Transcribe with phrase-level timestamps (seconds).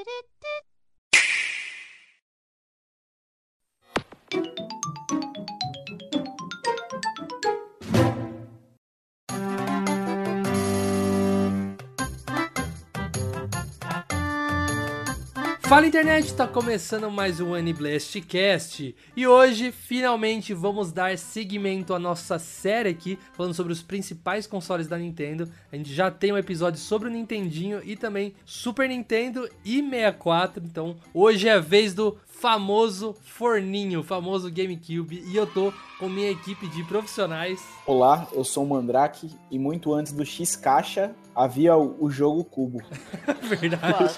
[0.00, 0.69] テレテ
[15.70, 22.40] Fala internet, tá começando mais um Aniblastcast e hoje finalmente vamos dar seguimento à nossa
[22.40, 25.48] série aqui, falando sobre os principais consoles da Nintendo.
[25.70, 30.60] A gente já tem um episódio sobre o Nintendinho e também Super Nintendo e 64,
[30.64, 36.32] então hoje é a vez do famoso forninho, famoso GameCube e eu tô com minha
[36.32, 37.62] equipe de profissionais.
[37.86, 42.44] Olá, eu sou o Mandrake e muito antes do X Caixa havia o, o jogo
[42.44, 42.82] Cubo.
[43.42, 44.14] Verdade.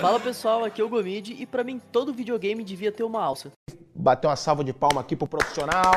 [0.00, 3.50] Fala pessoal, aqui é o Gomid e pra mim todo videogame devia ter uma alça.
[3.94, 5.92] Bater uma salva de palma aqui pro profissional.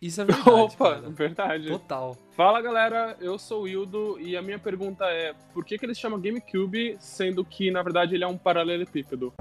[0.00, 0.50] Isso é verdade.
[0.50, 1.10] Opa, cara.
[1.10, 1.68] verdade.
[1.68, 2.16] Total.
[2.36, 5.98] Fala galera, eu sou o Hildo e a minha pergunta é: por que, que eles
[5.98, 9.32] chamam GameCube sendo que na verdade ele é um paralelepípedo?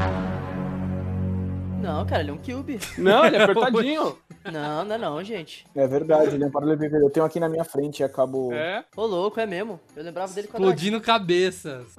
[1.84, 2.80] Não, cara, ele é um cube.
[2.98, 4.18] Não, ele é apertadinho.
[4.52, 5.66] Não, não é não, gente.
[5.76, 7.06] É verdade, ele é um paralelepípedo.
[7.06, 8.54] Eu tenho aqui na minha frente e acabo.
[8.54, 8.84] é.
[8.96, 9.80] Ô louco, é mesmo.
[9.96, 11.96] Eu lembrava dele quando Explodindo cabeças.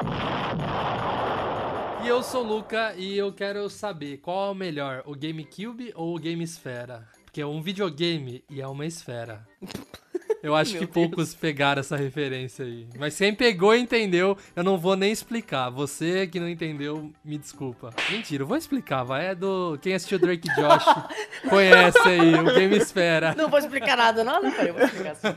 [2.04, 5.90] E eu sou o Luca e eu quero saber qual é o melhor, o GameCube
[5.96, 7.08] ou o Game Esfera?
[7.24, 9.46] Porque é um videogame e é uma esfera.
[10.44, 11.08] Eu acho Meu que Deus.
[11.08, 12.86] poucos pegaram essa referência aí.
[12.98, 15.70] Mas quem pegou e entendeu, eu não vou nem explicar.
[15.70, 17.94] Você que não entendeu, me desculpa.
[18.10, 19.28] Mentira, eu vou explicar, vai.
[19.28, 19.78] É do.
[19.80, 20.84] Quem assistiu Drake Josh
[21.48, 23.34] conhece aí, o Game Esfera.
[23.34, 25.28] Não vou explicar nada, não, não, peraí, eu vou explicar assim.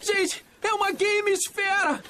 [0.00, 2.02] Gente, é uma Gamesfera!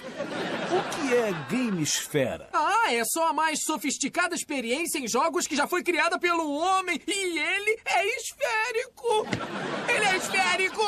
[0.70, 2.48] O que é Gamesfera?
[2.52, 7.00] Ah, é só a mais sofisticada experiência em jogos que já foi criada pelo homem
[7.06, 9.26] e ele é esférico!
[9.88, 10.82] Ele é esférico!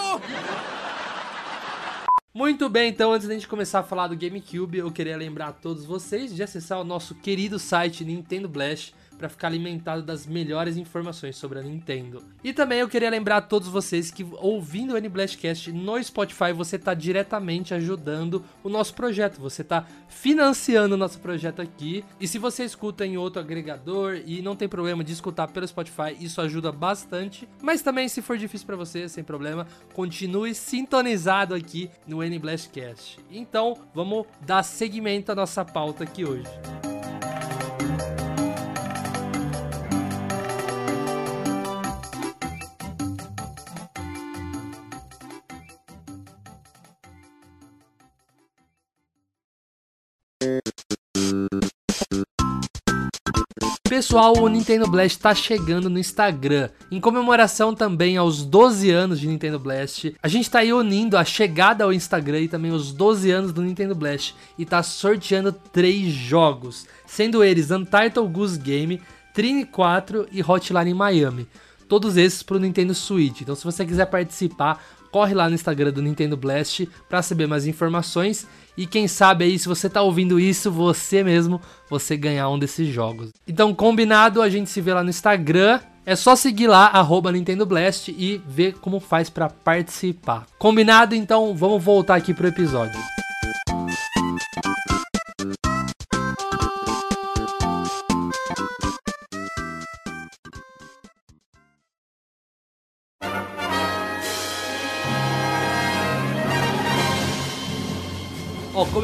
[2.32, 5.52] Muito bem, então antes da gente começar a falar do GameCube, eu queria lembrar a
[5.52, 10.76] todos vocês de acessar o nosso querido site Nintendo Blast para ficar alimentado das melhores
[10.76, 12.22] informações sobre a Nintendo.
[12.42, 16.76] E também eu queria lembrar a todos vocês que ouvindo o N-Blastcast no Spotify, você
[16.76, 22.04] está diretamente ajudando o nosso projeto, você está financiando o nosso projeto aqui.
[22.20, 26.16] E se você escuta em outro agregador e não tem problema de escutar pelo Spotify,
[26.20, 27.48] isso ajuda bastante.
[27.60, 33.18] Mas também se for difícil para você, sem problema, continue sintonizado aqui no N-Blastcast.
[33.30, 36.48] Então, vamos dar seguimento à nossa pauta aqui hoje.
[53.98, 56.70] Pessoal, o Nintendo Blast tá chegando no Instagram.
[56.88, 61.24] Em comemoração também aos 12 anos de Nintendo Blast, a gente tá aí unindo a
[61.24, 66.12] chegada ao Instagram e também os 12 anos do Nintendo Blast e tá sorteando três
[66.12, 69.02] jogos, sendo eles Untitled Goose Game,
[69.34, 71.48] Trini 4 e Hotline Miami.
[71.88, 73.40] Todos esses pro Nintendo Switch.
[73.40, 74.80] Então, se você quiser participar,
[75.10, 78.46] corre lá no Instagram do Nintendo Blast para saber mais informações
[78.78, 81.60] e quem sabe aí se você tá ouvindo isso, você mesmo,
[81.90, 83.30] você ganhar um desses jogos.
[83.46, 85.80] Então, combinado, a gente se vê lá no Instagram.
[86.06, 90.46] É só seguir lá, arroba Nintendo Blast e ver como faz para participar.
[90.58, 91.14] Combinado?
[91.14, 92.98] Então, vamos voltar aqui pro episódio.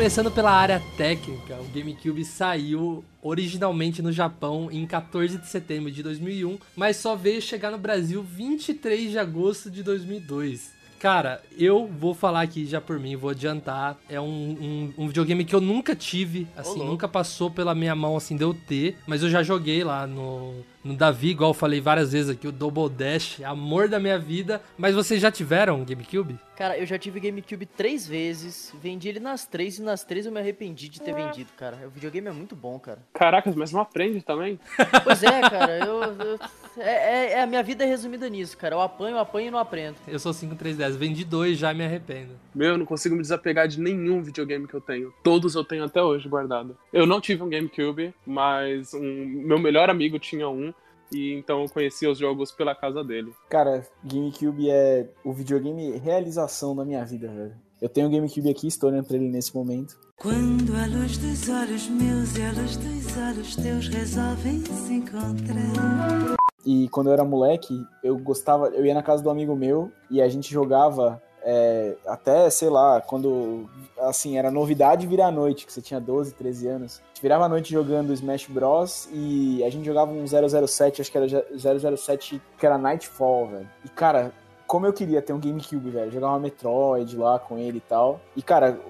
[0.05, 6.03] Começando pela área técnica, o GameCube saiu originalmente no Japão em 14 de setembro de
[6.03, 10.75] 2001, mas só veio chegar no Brasil 23 de agosto de 2002.
[11.01, 13.97] Cara, eu vou falar aqui já por mim, vou adiantar.
[14.07, 16.93] É um, um, um videogame que eu nunca tive, assim, louco.
[16.93, 18.99] nunca passou pela minha mão, assim, de eu ter.
[19.07, 20.55] Mas eu já joguei lá no,
[20.85, 24.61] no Davi, igual eu falei várias vezes aqui, o Double Dash, amor da minha vida.
[24.77, 26.39] Mas vocês já tiveram um GameCube?
[26.57, 30.31] Cara, eu já tive GameCube três vezes, vendi ele nas três e nas três eu
[30.31, 31.79] me arrependi de ter vendido, cara.
[31.87, 33.01] O videogame é muito bom, cara.
[33.13, 34.61] Caracas, mas não aprende também?
[35.03, 36.39] Pois é, cara, eu, eu
[36.77, 38.75] É, é- é- a minha vida é resumida nisso, cara.
[38.75, 39.97] Eu apanho, apanho e não aprendo.
[40.07, 42.33] Eu sou 5310, vendi dois já me arrependo.
[42.55, 45.13] Meu, eu não consigo me desapegar de nenhum videogame que eu tenho.
[45.23, 46.77] Todos eu tenho até hoje guardado.
[46.93, 50.74] Eu não tive um GameCube, mas um, meu melhor amigo tinha um.
[51.13, 53.33] E então eu conhecia os jogos pela casa dele.
[53.49, 57.55] Cara, GameCube é o videogame realização da minha vida, velho.
[57.81, 59.99] Eu tenho o GameCube aqui, estou olhando pra ele nesse momento.
[60.17, 66.37] Quando a luz dos olhos meus e a luz dos olhos teus resolvem se encontrar.
[66.65, 70.23] E quando eu era moleque, eu gostava, eu ia na casa do amigo meu e
[70.23, 73.69] a gente jogava é, até, sei lá, quando
[73.99, 77.03] assim, era novidade virar noite, que você tinha 12, 13 anos.
[77.05, 79.09] A gente virava a noite jogando Smash Bros.
[79.13, 83.71] e a gente jogava um 007, acho que era 007, que era Nightfall, velho.
[83.85, 84.33] E cara,
[84.67, 88.21] como eu queria ter um GameCube, velho, jogar uma Metroid lá com ele e tal.
[88.35, 88.81] E cara,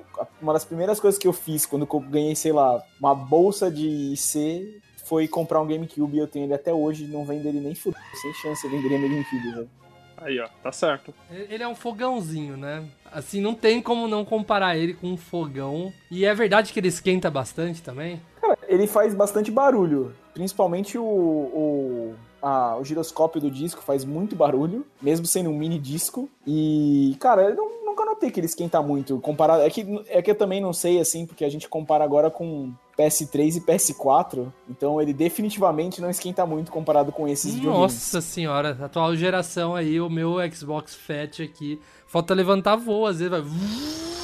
[0.40, 4.12] uma das primeiras coisas que eu fiz quando eu ganhei, sei lá, uma bolsa de
[4.12, 7.74] IC foi comprar um GameCube e eu tenho ele até hoje, não vendo ele nem
[7.74, 9.70] fuder, sem chance eu venderia meu GameCube, velho.
[10.16, 11.12] Aí, ó, tá certo.
[11.30, 12.84] Ele é um fogãozinho, né?
[13.12, 15.92] Assim, não tem como não comparar ele com um fogão.
[16.10, 18.20] E é verdade que ele esquenta bastante também?
[18.40, 20.14] Cara, ele faz bastante barulho.
[20.32, 25.78] Principalmente o, o, a- o giroscópio do disco faz muito barulho, mesmo sendo um mini
[25.78, 26.28] disco.
[26.46, 29.20] E, cara, eu não- nunca notei que ele esquenta muito.
[29.20, 32.30] Comparado, é, que, é que eu também não sei, assim, porque a gente compara agora
[32.30, 34.52] com PS3 e PS4.
[34.68, 37.54] Então ele definitivamente não esquenta muito comparado com esses.
[37.60, 41.80] Nossa senhora, atual geração aí, o meu Xbox Fat aqui.
[42.06, 43.42] Falta levantar voo, às vezes vai.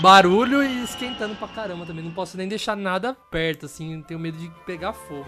[0.00, 2.04] Barulho e esquentando pra caramba também.
[2.04, 5.26] Não posso nem deixar nada perto, assim, tenho medo de pegar fogo.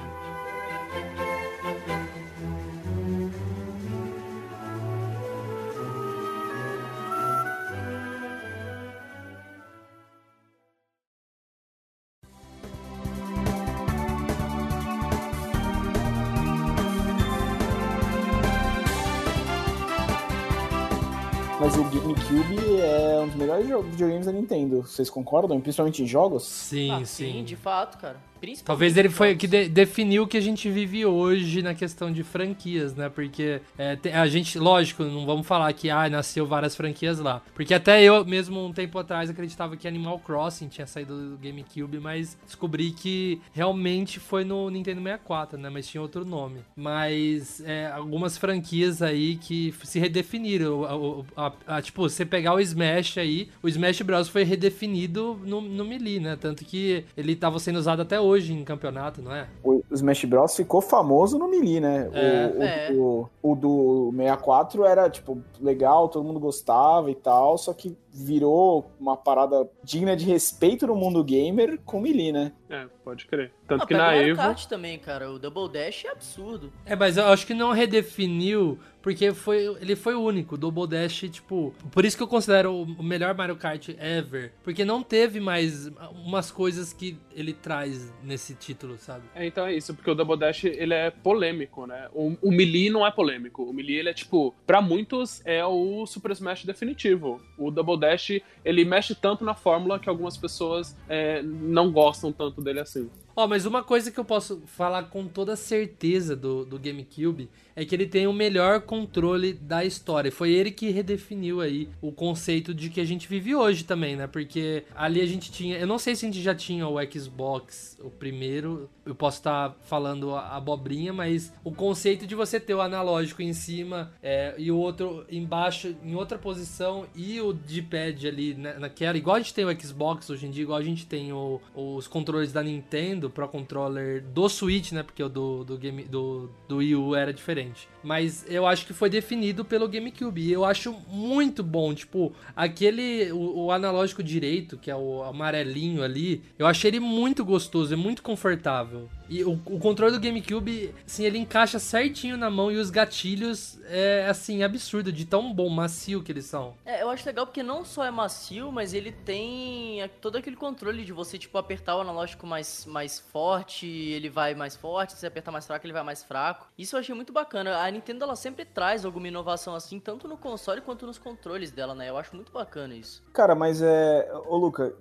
[22.81, 24.82] É um dos melhores videogames da Nintendo.
[24.82, 25.61] Vocês concordam?
[25.61, 26.44] Principalmente em jogos?
[26.44, 27.44] Sim, Ah, sim.
[27.44, 28.17] de fato, cara.
[28.64, 32.22] Talvez ele foi que de- definiu o que a gente vive hoje na questão de
[32.22, 33.08] franquias, né?
[33.08, 37.42] Porque é, tem- a gente, lógico, não vamos falar que ah, nasceu várias franquias lá.
[37.54, 41.98] Porque até eu mesmo um tempo atrás acreditava que Animal Crossing tinha saído do GameCube,
[41.98, 45.69] mas descobri que realmente foi no Nintendo 64, né?
[45.70, 46.60] Mas tinha outro nome.
[46.76, 50.81] Mas é, algumas franquias aí que se redefiniram.
[50.81, 54.28] O- a- a- tipo, você pegar o Smash aí, o Smash Bros.
[54.28, 56.37] foi redefinido no, no Melee, né?
[56.40, 59.49] Tanto que ele tava sendo usado até hoje em campeonato, não é?
[59.62, 62.09] O Smash Bros ficou famoso no Melee, né?
[62.09, 62.47] O- É.
[62.56, 62.93] o, É.
[62.93, 68.91] o- o do 64 era, tipo, legal, todo mundo gostava e tal, só que virou
[69.00, 72.53] uma parada digna de respeito no mundo gamer com Melee, né?
[72.70, 73.52] É, pode crer.
[73.67, 74.37] Tanto Ah, que na Mario Evo.
[74.40, 75.31] Kart também, cara.
[75.31, 76.72] O Double Dash é absurdo.
[76.87, 80.55] É, mas eu acho que não redefiniu, porque foi, ele foi o único.
[80.55, 81.75] O Double Dash, tipo.
[81.90, 84.52] Por isso que eu considero o o melhor Mario Kart ever.
[84.62, 85.87] Porque não teve mais
[86.25, 89.25] umas coisas que ele traz nesse título, sabe?
[89.34, 92.08] É, então é isso, porque o Double Dash, ele é polêmico, né?
[92.12, 93.62] O, o Melee não é polêmico.
[93.62, 97.40] O Melee, ele é tipo, pra muitos, é o Super Smash definitivo.
[97.56, 98.32] O Double Dash,
[98.64, 103.11] ele mexe tanto na fórmula que algumas pessoas é, não gostam tanto dele assim.
[103.40, 107.87] Ó, mas uma coisa que eu posso falar com toda certeza do, do GameCube é
[107.87, 110.31] que ele tem o melhor controle da história.
[110.31, 114.26] Foi ele que redefiniu aí o conceito de que a gente vive hoje também, né?
[114.26, 115.78] Porque ali a gente tinha.
[115.78, 118.90] Eu não sei se a gente já tinha o Xbox, o primeiro.
[119.06, 123.54] Eu posso estar falando a abobrinha, mas o conceito de você ter o analógico em
[123.54, 129.16] cima é, e o outro embaixo, em outra posição, e o D-pad ali né, naquela.
[129.16, 132.06] Igual a gente tem o Xbox hoje em dia, igual a gente tem o- os
[132.06, 135.02] controles da Nintendo, Pro Controller do Switch, né?
[135.02, 137.88] Porque o do, do, game, do, do Wii U era diferente.
[138.02, 140.40] Mas eu acho que foi definido pelo GameCube.
[140.40, 141.94] E eu acho muito bom.
[141.94, 143.30] Tipo, aquele.
[143.32, 147.96] O, o analógico direito, que é o amarelinho ali, eu achei ele muito gostoso, é
[147.96, 149.08] muito confortável.
[149.30, 153.78] E o, o controle do GameCube, assim, ele encaixa certinho na mão e os gatilhos
[153.87, 156.75] é, assim, absurdo, de tão bom, macio que eles são.
[156.84, 161.04] É, eu acho legal porque não só é macio, mas ele tem todo aquele controle
[161.04, 165.26] de você, tipo, apertar o analógico mais, mais forte, ele vai mais forte, se você
[165.28, 166.66] apertar mais fraco, ele vai mais fraco.
[166.76, 167.78] Isso eu achei muito bacana.
[167.78, 171.94] A Nintendo, ela sempre traz alguma inovação assim, tanto no console quanto nos controles dela,
[171.94, 172.10] né?
[172.10, 173.22] Eu acho muito bacana isso.
[173.32, 174.28] Cara, mas é.
[174.49, 174.92] Ô, Luca,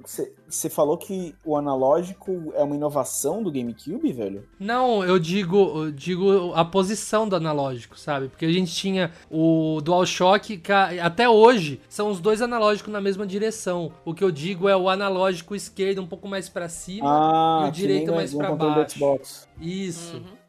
[0.48, 4.19] você falou que o analógico é uma inovação do GameCube, velho?
[4.60, 8.28] Não, eu digo, eu digo a posição do analógico, sabe?
[8.30, 10.62] Porque a gente tinha o DualShock,
[11.02, 13.92] até hoje são os dois analógicos na mesma direção.
[14.06, 17.70] O que eu digo é o analógico esquerdo um pouco mais pra cima Ah, e
[17.70, 18.94] o direito mais pra controle baixo.
[18.96, 19.48] do Xbox.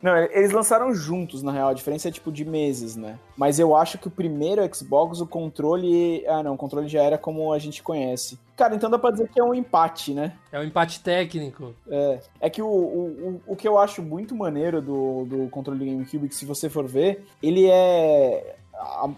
[0.03, 1.69] Não, eles lançaram juntos, na real.
[1.69, 3.19] A diferença é tipo de meses, né?
[3.37, 6.25] Mas eu acho que o primeiro Xbox, o controle.
[6.27, 8.39] Ah, não, o controle já era como a gente conhece.
[8.57, 10.33] Cara, então dá pra dizer que é um empate, né?
[10.51, 11.75] É um empate técnico.
[11.89, 15.79] É, é que o, o, o, o que eu acho muito maneiro do, do controle
[15.79, 18.57] do GameCube, que se você for ver, ele é.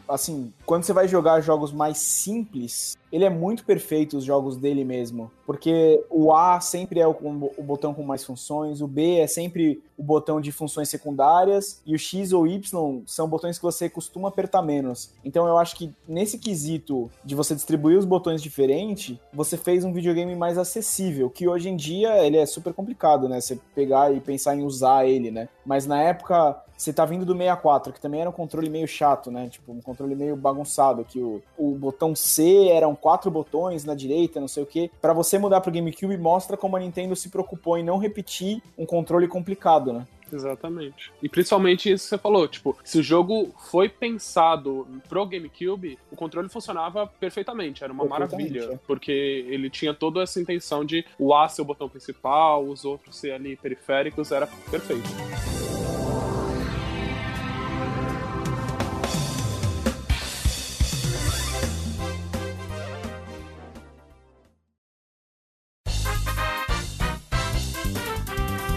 [0.08, 4.86] Assim, quando você vai jogar jogos mais simples, ele é muito perfeito, os jogos dele
[4.86, 5.30] mesmo.
[5.44, 7.14] Porque o A sempre é o,
[7.58, 11.94] o botão com mais funções, o B é sempre o botão de funções secundárias, e
[11.94, 15.12] o X ou Y são botões que você costuma apertar menos.
[15.22, 19.92] Então eu acho que nesse quesito de você distribuir os botões diferente, você fez um
[19.92, 23.42] videogame mais acessível, que hoje em dia ele é super complicado, né?
[23.42, 25.50] Você pegar e pensar em usar ele, né?
[25.66, 29.30] Mas na época você tá vindo do 64, que também era um controle meio chato,
[29.30, 29.48] né?
[29.48, 30.61] Tipo, um controle meio bagunçado,
[31.04, 34.90] que o, o botão C eram quatro botões na direita, não sei o quê.
[35.00, 38.86] Pra você mudar pro GameCube, mostra como a Nintendo se preocupou em não repetir um
[38.86, 40.06] controle complicado, né?
[40.32, 41.12] Exatamente.
[41.22, 46.16] E principalmente isso que você falou, tipo, se o jogo foi pensado pro GameCube, o
[46.16, 48.78] controle funcionava perfeitamente, era uma Perfeitamente, maravilha, é.
[48.86, 53.16] porque ele tinha toda essa intenção de o A ser o botão principal, os outros
[53.16, 55.08] ser ali periféricos, era perfeito.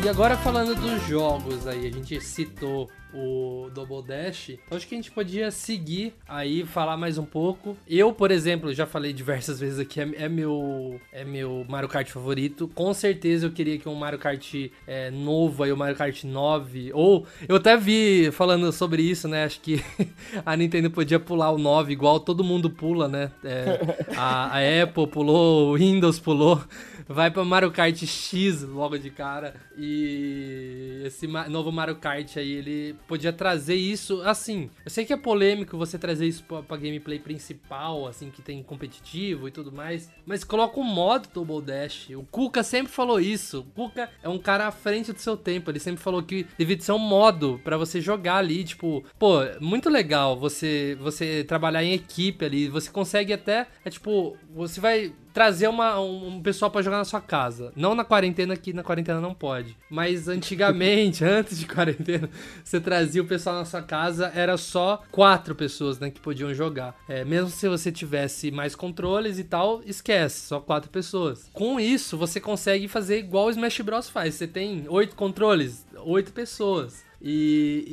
[0.06, 4.94] E agora falando dos jogos aí, a gente citou o Double Dash, então acho que
[4.94, 7.76] a gente podia seguir aí, falar mais um pouco.
[7.88, 12.08] Eu, por exemplo, já falei diversas vezes aqui, é, é meu é meu Mario Kart
[12.08, 12.68] favorito.
[12.68, 14.54] Com certeza eu queria que um Mario Kart
[14.86, 19.46] é, novo aí, o Mario Kart 9, ou eu até vi falando sobre isso, né?
[19.46, 19.84] Acho que
[20.46, 23.32] a Nintendo podia pular o 9 igual todo mundo pula, né?
[23.44, 23.80] É,
[24.16, 26.62] a, a Apple pulou, o Windows pulou.
[27.08, 29.56] Vai pra Mario Kart X logo de cara.
[29.78, 34.22] E esse novo Mario Kart aí, ele podia trazer isso.
[34.24, 38.42] Assim, eu sei que é polêmico você trazer isso pra, pra gameplay principal, assim, que
[38.42, 40.12] tem competitivo e tudo mais.
[40.26, 42.10] Mas coloca um modo Double Dash.
[42.10, 43.60] O Kuka sempre falou isso.
[43.60, 45.70] O Kuka é um cara à frente do seu tempo.
[45.70, 48.64] Ele sempre falou que devia ser um modo pra você jogar ali.
[48.64, 52.68] Tipo, pô, muito legal você, você trabalhar em equipe ali.
[52.68, 53.68] Você consegue até.
[53.84, 57.74] É tipo, você vai trazer uma, um, um pessoal pra jogar na sua casa.
[57.76, 59.78] Não na quarentena, que na quarentena não pode.
[59.90, 62.30] Mas antigamente, antes de quarentena,
[62.64, 66.96] você trazia o pessoal na sua casa, era só quatro pessoas, né, que podiam jogar.
[67.10, 71.50] É, mesmo se você tivesse mais controles e tal, esquece, só quatro pessoas.
[71.52, 74.36] Com isso, você consegue fazer igual o Smash Bros faz.
[74.36, 77.05] Você tem oito controles, oito pessoas.
[77.28, 77.84] E,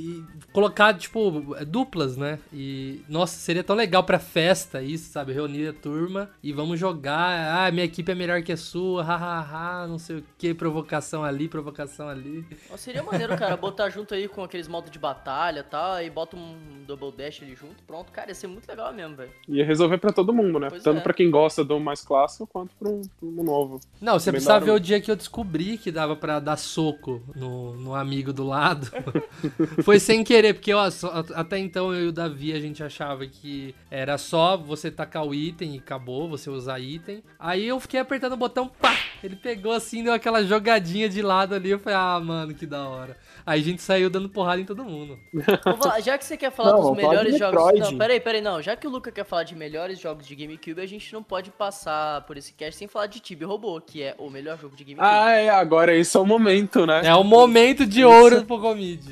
[0.44, 2.38] e colocar, tipo, duplas, né?
[2.52, 5.32] E, nossa, seria tão legal pra festa isso, sabe?
[5.32, 7.66] Reunir a turma e vamos jogar.
[7.66, 11.48] Ah, minha equipe é melhor que a sua, hahaha, não sei o que, provocação ali,
[11.48, 12.44] provocação ali.
[12.76, 16.36] Seria maneiro, cara, botar junto aí com aqueles modos de batalha e tal, aí bota
[16.36, 18.12] um Double Dash ali junto, pronto.
[18.12, 19.30] Cara, ia ser muito legal mesmo, velho.
[19.48, 20.68] Ia resolver pra todo mundo, né?
[20.68, 21.00] Pois Tanto é.
[21.00, 23.80] pra quem gosta do mais clássico, quanto pro, pro novo.
[23.98, 27.74] Não, você precisava ver o dia que eu descobri que dava pra dar soco no,
[27.76, 28.90] no amigo do lado.
[29.82, 33.74] Foi sem querer, porque só- até então eu e o Davi a gente achava que
[33.90, 37.22] era só você tacar o item e acabou, você usar item.
[37.38, 38.96] Aí eu fiquei apertando o botão, pá!
[39.22, 41.70] Ele pegou assim, deu aquela jogadinha de lado ali.
[41.70, 43.16] Eu falei, ah, mano, que da hora.
[43.46, 45.16] Aí a gente saiu dando porrada em todo mundo.
[46.02, 47.64] Já que você quer falar Não, dos melhores jogos.
[47.64, 47.92] Metroid.
[47.92, 48.60] Não, peraí, peraí, não.
[48.60, 51.50] Já que o Luca quer falar de melhores jogos de GameCube, a gente não pode
[51.50, 54.82] passar por esse cast sem falar de Tibia Robô, que é o melhor jogo de
[54.82, 55.06] GameCube.
[55.08, 57.02] Ah, é, agora esse é o momento, né?
[57.04, 59.11] É o momento de ouro do Pocomid.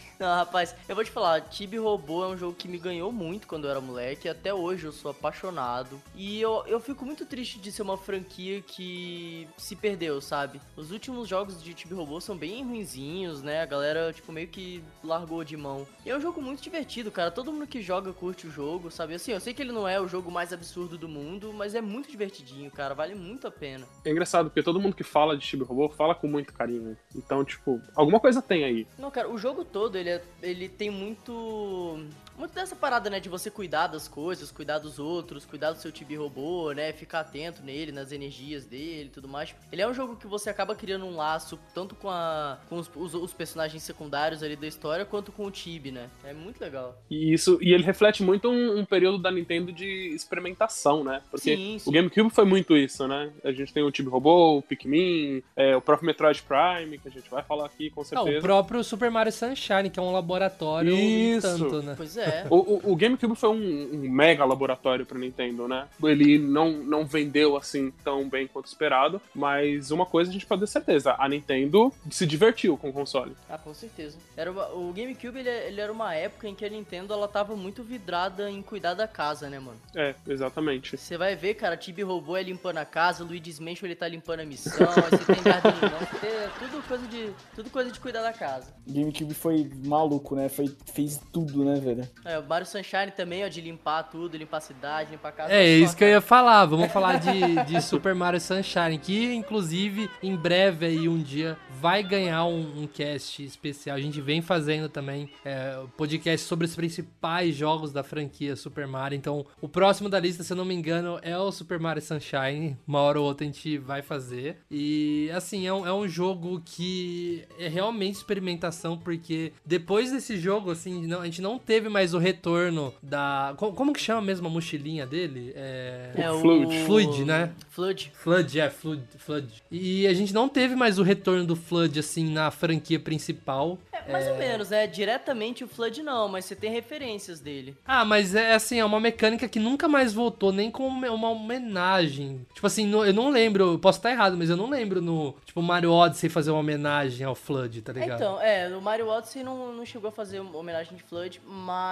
[0.21, 3.47] Não, rapaz, eu vou te falar, Tibi Robô é um jogo que me ganhou muito
[3.47, 5.99] quando eu era moleque, e até hoje eu sou apaixonado.
[6.15, 10.61] E eu, eu fico muito triste de ser uma franquia que se perdeu, sabe?
[10.77, 13.63] Os últimos jogos de Tibi Robô são bem ruinzinhos, né?
[13.63, 15.87] A galera, tipo, meio que largou de mão.
[16.05, 17.31] E é um jogo muito divertido, cara.
[17.31, 19.15] Todo mundo que joga curte o jogo, sabe?
[19.15, 21.81] Assim, eu sei que ele não é o jogo mais absurdo do mundo, mas é
[21.81, 22.93] muito divertidinho, cara.
[22.93, 23.87] Vale muito a pena.
[24.05, 26.95] É engraçado, porque todo mundo que fala de Chibi Robô fala com muito carinho.
[27.15, 28.85] Então, tipo, alguma coisa tem aí.
[28.99, 30.10] Não, cara, o jogo todo, ele, é-
[30.41, 32.03] ele tem muito...
[32.41, 35.91] Muito dessa parada, né, de você cuidar das coisas, cuidar dos outros, cuidar do seu
[35.91, 39.53] tibi robô, né, ficar atento nele, nas energias dele e tudo mais.
[39.71, 42.89] Ele é um jogo que você acaba criando um laço, tanto com, a, com os,
[42.95, 46.09] os, os personagens secundários ali da história, quanto com o tibi, né.
[46.23, 46.99] É muito legal.
[47.11, 51.21] E isso, e ele reflete muito um, um período da Nintendo de experimentação, né?
[51.29, 51.87] Porque Sim, sim.
[51.91, 53.31] o GameCube foi muito isso, né?
[53.43, 57.11] A gente tem o Chibi Robô, o Pikmin, é, o próprio Metroid Prime, que a
[57.11, 58.39] gente vai falar aqui com certeza.
[58.39, 61.47] o próprio Super Mario Sunshine, que é um laboratório Isso.
[61.47, 61.93] tanto, né?
[61.95, 62.47] Pois é, É.
[62.49, 65.87] O, o- o GameCube foi um, um mega laboratório pra Nintendo, né?
[66.03, 70.61] Ele não, não vendeu assim tão bem quanto esperado, mas uma coisa a gente pode
[70.61, 73.35] ter certeza: a Nintendo se divertiu com o console.
[73.49, 74.17] Ah, com certeza.
[74.37, 77.55] Era uma- o GameCube, ele, ele era uma época em que a Nintendo, ela tava
[77.55, 79.77] muito vidrada em cuidar da casa, né, mano?
[79.95, 80.97] É, exatamente.
[80.97, 84.39] Você vai ver, cara, Tibi Robô é limpando a casa, Luigi's Mansion ele tá limpando
[84.41, 88.33] a missão, você tem Garden Knight, é tudo coisa de tudo coisa de cuidar da
[88.33, 88.73] casa.
[88.87, 90.49] GameCube foi maluco, né?
[90.49, 92.07] Foi, fez tudo, né, velho?
[92.23, 95.53] É, o Mario Sunshine também, ó, de limpar tudo, limpar a cidade, limpar a casa.
[95.53, 96.65] É isso que eu ia falar.
[96.65, 102.03] Vamos falar de, de Super Mario Sunshine, que inclusive em breve aí um dia vai
[102.03, 103.97] ganhar um, um cast especial.
[103.97, 109.15] A gente vem fazendo também é, podcast sobre os principais jogos da franquia Super Mario.
[109.17, 112.77] Então, o próximo da lista, se eu não me engano, é o Super Mario Sunshine.
[112.87, 114.57] Uma hora ou outra a gente vai fazer.
[114.69, 120.69] E assim, é um, é um jogo que é realmente experimentação, porque depois desse jogo,
[120.71, 123.53] assim, não- a gente não teve mais o retorno da.
[123.57, 125.53] co- Como, que chama mesmo a mochilinha dele?
[125.55, 126.11] É.
[126.15, 126.85] É o Fluid.
[126.85, 127.51] Fluid, né?
[127.69, 128.11] Flood.
[128.13, 129.47] Flood, é, Flood, Flood.
[129.71, 133.77] E a gente não teve mais o retorno do Flood, assim, na franquia principal.
[133.93, 134.87] É, mais ou menos, né?
[134.87, 137.75] Diretamente o Flood não, mas você tem referências dele.
[137.85, 141.29] Ah, mas é assim, é uma mecânica que nunca mais voltou, nem como uma- uma
[141.29, 142.45] homenagem.
[142.53, 145.35] Tipo assim, no- eu não lembro, eu posso estar errado, mas eu não lembro no,
[145.45, 148.17] tipo, Mario Odyssey fazer uma homenagem ao Flood, tá ligado?
[148.19, 151.90] Então, é, o Mario Odyssey não, não chegou a fazer uma homenagem de Flood, mas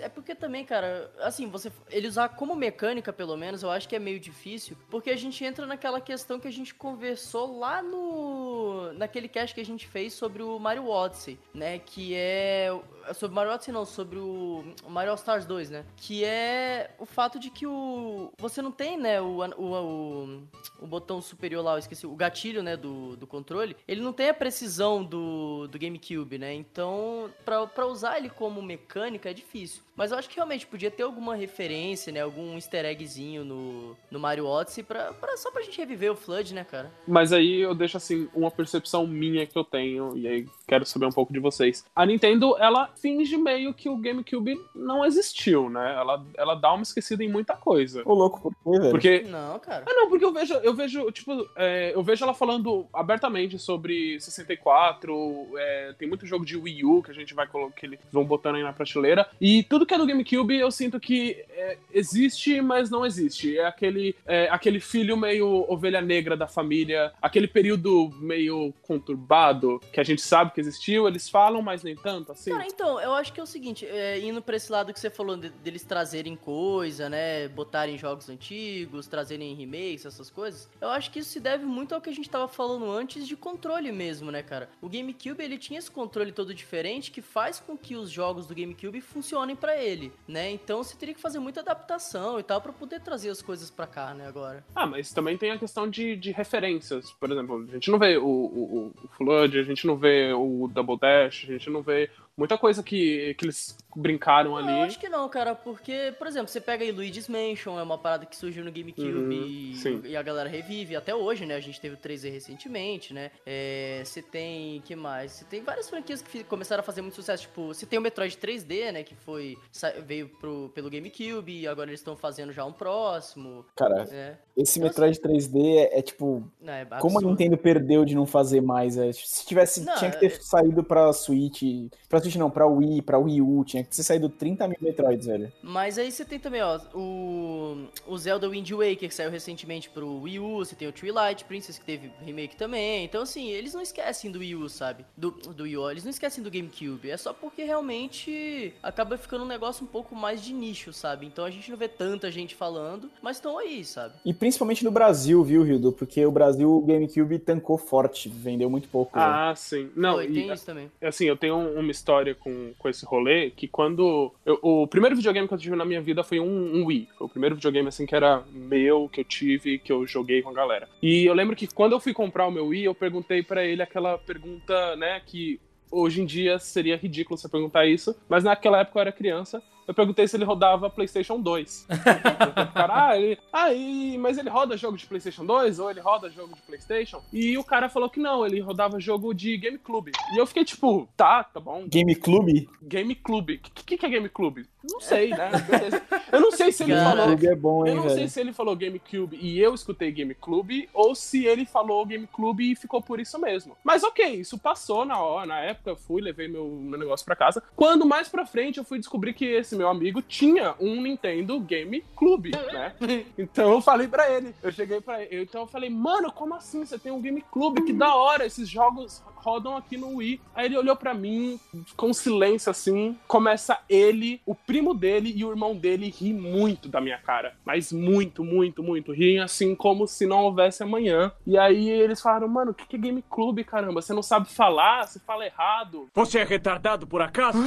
[0.00, 3.96] é porque também, cara, assim, você ele usar como mecânica, pelo menos, eu acho que
[3.96, 8.92] é meio difícil, porque a gente entra naquela questão que a gente conversou lá no
[8.94, 12.68] naquele cast que a gente fez sobre o Mario Odyssey, né, que é
[13.14, 17.38] sobre Mario Odyssey não, sobre o, Mario All Stars 2, né, que é o fato
[17.38, 20.42] de que o você não tem, né, o, o, o,
[20.80, 24.28] o botão superior lá, eu esqueci, o gatilho, né, do, do controle, ele não tem
[24.28, 26.54] a precisão do, do GameCube, né?
[26.54, 29.82] Então, pra usar ele como mecânica difícil.
[29.96, 32.20] Mas eu acho que realmente podia ter alguma referência, né?
[32.20, 36.54] Algum easter eggzinho no, no Mario Odyssey pra, pra, só pra gente reviver o Flood,
[36.54, 36.90] né, cara?
[37.06, 41.06] Mas aí eu deixo assim uma percepção minha que eu tenho e aí quero saber
[41.06, 41.84] um pouco de vocês.
[41.94, 45.94] A Nintendo, ela finge meio que o GameCube não existiu, né?
[45.94, 48.02] Ela, ela dá uma esquecida em muita coisa.
[48.04, 48.90] Ô, louco, por quê, velho?
[48.90, 49.84] Porque Não, cara.
[49.86, 54.18] Ah, não, porque eu vejo, eu vejo, tipo, é, eu vejo ela falando abertamente sobre
[54.20, 58.00] 64, é, tem muito jogo de Wii U que a gente vai colocar, que eles
[58.12, 61.78] vão botando aí na prateleira, e tudo que é do GameCube eu sinto que é,
[61.92, 63.58] existe, mas não existe.
[63.58, 70.00] É aquele, é, aquele filho meio ovelha negra da família, aquele período meio conturbado que
[70.00, 72.50] a gente sabe que existiu, eles falam, mas nem tanto, assim.
[72.50, 75.10] Cara, então, eu acho que é o seguinte, é, indo pra esse lado que você
[75.10, 77.48] falou de- deles trazerem coisa, né?
[77.48, 80.68] Botarem jogos antigos, trazerem remakes, essas coisas.
[80.80, 83.36] Eu acho que isso se deve muito ao que a gente tava falando antes de
[83.36, 84.68] controle mesmo, né, cara?
[84.80, 88.54] O GameCube, ele tinha esse controle todo diferente que faz com que os jogos do
[88.54, 90.50] GameCube funcionem pra ele, né?
[90.50, 93.86] Então você teria que fazer muita adaptação e tal pra poder trazer as coisas pra
[93.86, 94.64] cá, né, agora.
[94.74, 97.12] Ah, mas também tem a questão de, de referências.
[97.12, 100.68] Por exemplo, a gente não vê o, o, o Flood, a gente não vê o
[100.68, 104.72] Double Dash, a gente não vê muita coisa que, que eles brincaram ali.
[104.72, 107.96] Eu acho que não, cara, porque, por exemplo, você pega aí Luigi's Mansion, é uma
[107.96, 109.76] parada que surgiu no GameCube Uhum, e,
[110.08, 111.54] e a galera revive até hoje, né?
[111.54, 113.30] A gente teve o 3D recentemente, né?
[113.46, 115.32] É, você tem, que mais?
[115.32, 118.36] Você tem várias franquias que começaram a fazer muito sucesso, tipo, você tem o Metroid
[118.36, 119.04] 3D, né?
[119.04, 119.56] Que foi,
[120.04, 124.38] veio pro, pelo GameCube e agora eles estão fazendo já um próximo, Cara, né?
[124.56, 126.42] esse Então, Metroid 3D é, é tipo.
[126.60, 127.22] Não, é Como a.
[127.22, 128.96] Nintendo perdeu de não fazer mais?
[128.96, 129.82] é, se tivesse.
[129.84, 131.62] Não, tinha que ter é- saído pra Switch.
[132.08, 133.64] Pra Switch não, pra Wii, pra Wii U.
[133.64, 135.52] Tinha que ter saído 30 mil Metroids, velho.
[135.62, 140.20] Mas aí você tem também, ó, o, o Zelda Wind Waker, que saiu recentemente pro
[140.22, 143.04] Wii U, você tem o Twilight Princess, que teve remake também.
[143.04, 145.04] Então, assim, eles não esquecem do Wii U, sabe?
[145.16, 147.10] Do, do Wii U, eles não esquecem do GameCube.
[147.10, 151.26] É só porque realmente acaba ficando um negócio um pouco mais de nicho, sabe?
[151.26, 154.14] Então a gente não vê tanta gente falando, mas estão aí, sabe?
[154.24, 155.92] E principalmente no Brasil, viu, Rildo?
[155.92, 159.18] Porque o Brasil, o GameCube tancou forte, vendeu muito pouco.
[159.18, 159.30] velho.
[159.30, 159.90] Ah, sim.
[159.96, 160.90] Não, Foi, e, tem isso também.
[161.02, 164.32] assim, eu tenho um- uma história com, com esse rolê que quando.
[164.46, 167.08] eu- o primeiro videogame que eu tive na minha vida foi um, um Wii.
[167.18, 170.50] Foi o primeiro videogame assim que era meu, que eu tive, que eu joguei com
[170.50, 170.88] a galera.
[171.02, 173.82] E eu lembro que quando eu fui comprar o meu Wii, eu perguntei pra ele
[173.82, 175.58] aquela pergunta, né, que
[175.90, 179.62] hoje em dia seria ridículo você perguntar isso, mas naquela época eu era criança.
[179.86, 181.86] Eu perguntei se ele rodava PlayStation 2.
[181.90, 186.00] o cara, ah, ele, ah e- mas ele roda jogo de PlayStation 2 ou ele
[186.00, 187.22] roda jogo de PlayStation?
[187.32, 190.12] E o cara falou que não, ele rodava jogo de GameCube.
[190.34, 191.84] E eu fiquei tipo, tá, tá bom.
[191.88, 192.68] GameCube?
[192.82, 193.60] GameCube.
[193.64, 194.66] O que, que é GameCube?
[194.90, 195.50] Não sei, né?
[195.68, 196.02] Beleza.
[196.30, 197.10] Eu não sei se ele Caraca.
[197.16, 197.24] falou.
[197.36, 198.28] GameCube é bom, Eu hein, não sei velho?
[198.28, 203.00] se ele falou GameCube e eu escutei GameCube, ou se ele falou GameCube e ficou
[203.02, 203.76] por isso mesmo.
[203.82, 207.34] Mas ok, isso passou na hora, na época, eu fui, levei meu, meu negócio pra
[207.36, 207.62] casa.
[207.74, 211.58] Quando mais pra frente eu fui descobrir que esse esse meu amigo tinha um Nintendo
[211.58, 212.94] Game Club, né?
[213.36, 216.84] Então eu falei pra ele, eu cheguei pra ele, então eu falei, mano, como assim?
[216.86, 217.84] Você tem um Game Club?
[217.84, 220.40] Que da hora, esses jogos rodam aqui no Wii.
[220.54, 221.58] Aí ele olhou pra mim,
[221.96, 227.00] com silêncio assim, começa ele, o primo dele e o irmão dele rir muito da
[227.00, 227.54] minha cara.
[227.64, 229.12] Mas muito, muito, muito.
[229.12, 231.32] Riem assim como se não houvesse amanhã.
[231.46, 234.00] E aí eles falaram, mano, o que que é Game Club, caramba?
[234.00, 236.08] Você não sabe falar, você fala errado.
[236.14, 237.58] Você é retardado por acaso?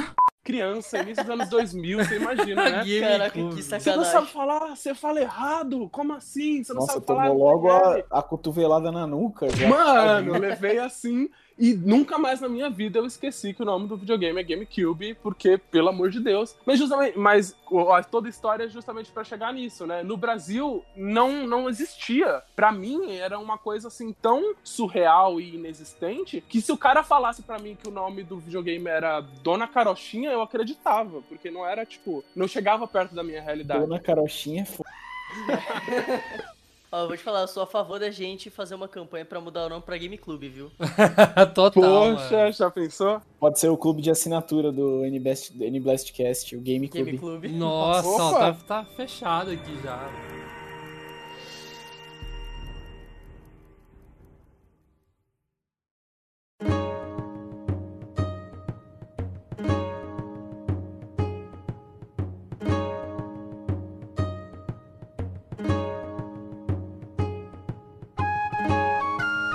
[0.48, 2.84] Criança, início dos anos 2000, você imagina, né?
[2.88, 3.54] Game Caraca, Club.
[3.56, 4.12] que Você não sacanagem.
[4.14, 5.90] sabe falar, você fala errado.
[5.90, 6.64] Como assim?
[6.64, 7.28] Você não Nossa, sabe falar.
[7.28, 8.06] tomou logo É.
[8.10, 9.50] a, a cotovelada na nuca.
[9.50, 9.68] Já.
[9.68, 13.88] Mano, eu levei assim e nunca mais na minha vida eu esqueci que o nome
[13.88, 16.56] do videogame é GameCube, porque, pelo amor de Deus.
[16.66, 20.04] Mas justamente, mas ó, toda a história é justamente pra chegar nisso, né?
[20.04, 22.42] No Brasil não não existia.
[22.56, 27.42] Pra mim era uma coisa assim tão surreal e inexistente que se o cara falasse
[27.42, 31.86] pra mim que o nome do videogame era Dona Carochinha, eu acreditava, porque não era
[31.86, 33.82] tipo, não chegava perto da minha realidade.
[33.82, 34.90] Dona Carochinha é foda.
[36.92, 39.42] Ó, eu vou te falar, eu sou a favor da gente fazer uma campanha pra
[39.42, 40.72] mudar o nome pra Game Club, viu?
[41.54, 41.72] Total.
[42.16, 42.52] Poxa, mano.
[42.54, 43.22] já pensou?
[43.40, 47.06] Pode ser o clube de assinatura do NBlastcast, o Game Club.
[47.06, 47.46] Game Club.
[47.52, 50.10] Nossa, ó, tá, tá fechado aqui já.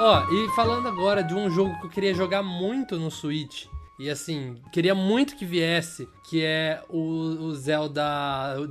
[0.05, 3.67] Ó, e falando agora de um jogo que eu queria jogar muito no Switch,
[4.01, 8.03] e assim, queria muito que viesse, que é o, o Zelda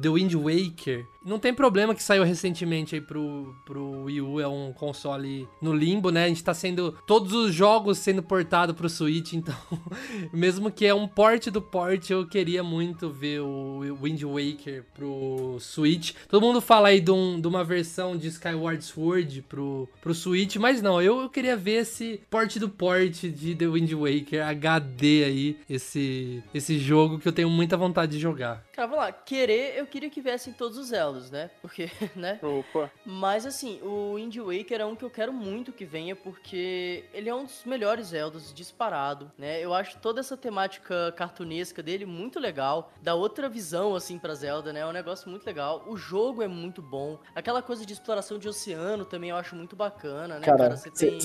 [0.01, 1.07] The Wind Waker.
[1.23, 5.73] Não tem problema que saiu recentemente aí pro, pro Wii U, é um console no
[5.73, 6.25] limbo, né?
[6.25, 6.93] A gente tá sendo.
[7.05, 9.55] Todos os jogos sendo portados pro Switch, então.
[10.33, 15.57] mesmo que é um port do port, eu queria muito ver o Wind Waker pro
[15.59, 16.13] Switch.
[16.27, 20.55] Todo mundo fala aí de, um- de uma versão de Skyward Sword pro, pro Switch,
[20.55, 25.23] mas não, eu, eu queria ver esse port do port de The Wind Waker HD
[25.23, 28.63] aí, esse, esse jogo que eu tenho muita vontade de jogar.
[28.85, 29.11] Vamos lá.
[29.11, 31.49] Querer, eu queria que viessem todos os Zeldas, né?
[31.61, 32.39] Porque, né?
[32.41, 32.91] Opa.
[33.05, 37.29] Mas assim, o Wind Waker é um que eu quero muito que venha, porque ele
[37.29, 39.59] é um dos melhores Zeldas disparado, né?
[39.63, 44.71] Eu acho toda essa temática cartunesca dele muito legal, dá outra visão assim pra Zelda,
[44.73, 44.81] né?
[44.81, 45.83] É um negócio muito legal.
[45.87, 47.19] O jogo é muito bom.
[47.35, 51.19] Aquela coisa de exploração de oceano também eu acho muito bacana, né, Cara, Você tem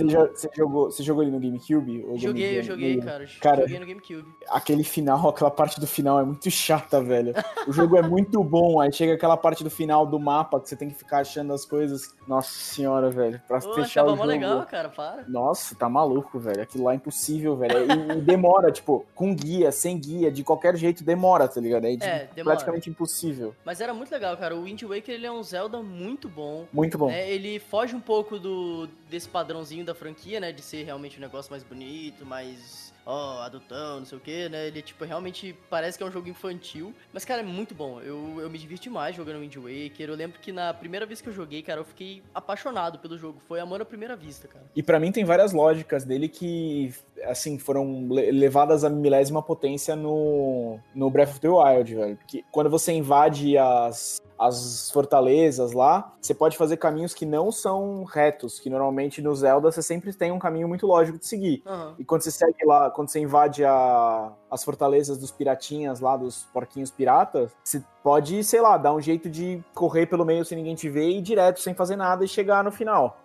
[0.55, 2.05] jogou, você jogou ele no GameCube?
[2.07, 3.27] Ou Joguei, eu Game- joguei, Game- cara.
[3.41, 4.29] Cara, Joguei no GameCube.
[4.49, 7.35] aquele final, aquela parte do final é muito chata, velho.
[7.67, 10.77] O jogo é muito bom, aí chega aquela parte do final do mapa que você
[10.77, 12.15] tem que ficar achando as coisas.
[12.27, 13.41] Nossa senhora, velho.
[13.49, 14.25] Pra Pô, fechar o jogo.
[14.25, 15.25] legal, cara, para.
[15.27, 16.63] Nossa, tá maluco, velho.
[16.63, 17.75] Aquilo lá é impossível, velho.
[18.15, 21.85] E, e demora, tipo, com guia, sem guia, de qualquer jeito demora, tá ligado?
[21.87, 22.55] É, É, demora.
[22.57, 23.55] praticamente impossível.
[23.65, 24.55] Mas era muito legal, cara.
[24.55, 26.67] O Wind Waker ele é um Zelda muito bom.
[26.73, 27.09] Muito bom.
[27.09, 27.29] né?
[27.31, 30.53] Ele foge um pouco do desse padrãozinho da franquia, né?
[30.53, 32.86] De ser realmente um negócio mais bonito, mais.
[33.07, 34.67] Ó, adultão, não sei o que, né?
[34.67, 36.93] Ele, tipo, realmente parece que é um jogo infantil.
[37.13, 38.01] Mas, cara, é muito bom.
[38.01, 40.09] Eu, eu me divirti mais jogando Wind Waker.
[40.09, 43.41] Eu lembro que na primeira vez que eu joguei, cara, eu fiquei apaixonado pelo jogo.
[43.47, 44.65] Foi amor à primeira vista, cara.
[44.75, 46.93] E pra mim tem várias lógicas dele que,
[47.29, 52.19] assim, foram le- levadas à milésima potência no, no Breath of the Wild, velho.
[52.27, 58.05] Que quando você invade as, as fortalezas lá, você pode fazer caminhos que não são
[58.05, 61.63] retos, que normalmente no Zelda você sempre tem um caminho muito lógico de seguir.
[61.67, 61.95] Aham.
[61.99, 66.45] E quando você segue lá, quando você invade a- as fortalezas dos piratinhas lá, dos
[66.53, 70.75] porquinhos piratas, você pode, sei lá, dar um jeito de correr pelo meio sem ninguém
[70.75, 73.19] te ver e ir direto, sem fazer nada e chegar no final.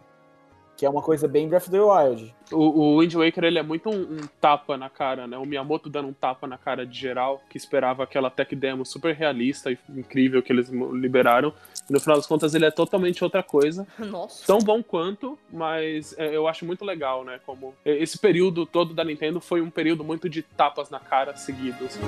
[0.81, 2.33] Que é uma coisa bem Breath of the Wild.
[2.51, 5.37] O, o Wind Waker, ele é muito um, um tapa na cara, né?
[5.37, 9.13] O Miyamoto dando um tapa na cara de geral, que esperava aquela tech demo super
[9.13, 11.53] realista e incrível que eles liberaram.
[11.87, 13.87] E no final das contas, ele é totalmente outra coisa.
[13.99, 14.43] Nossa.
[14.47, 17.39] Tão bom quanto, mas é, eu acho muito legal, né?
[17.45, 21.99] Como esse período todo da Nintendo foi um período muito de tapas na cara seguidos.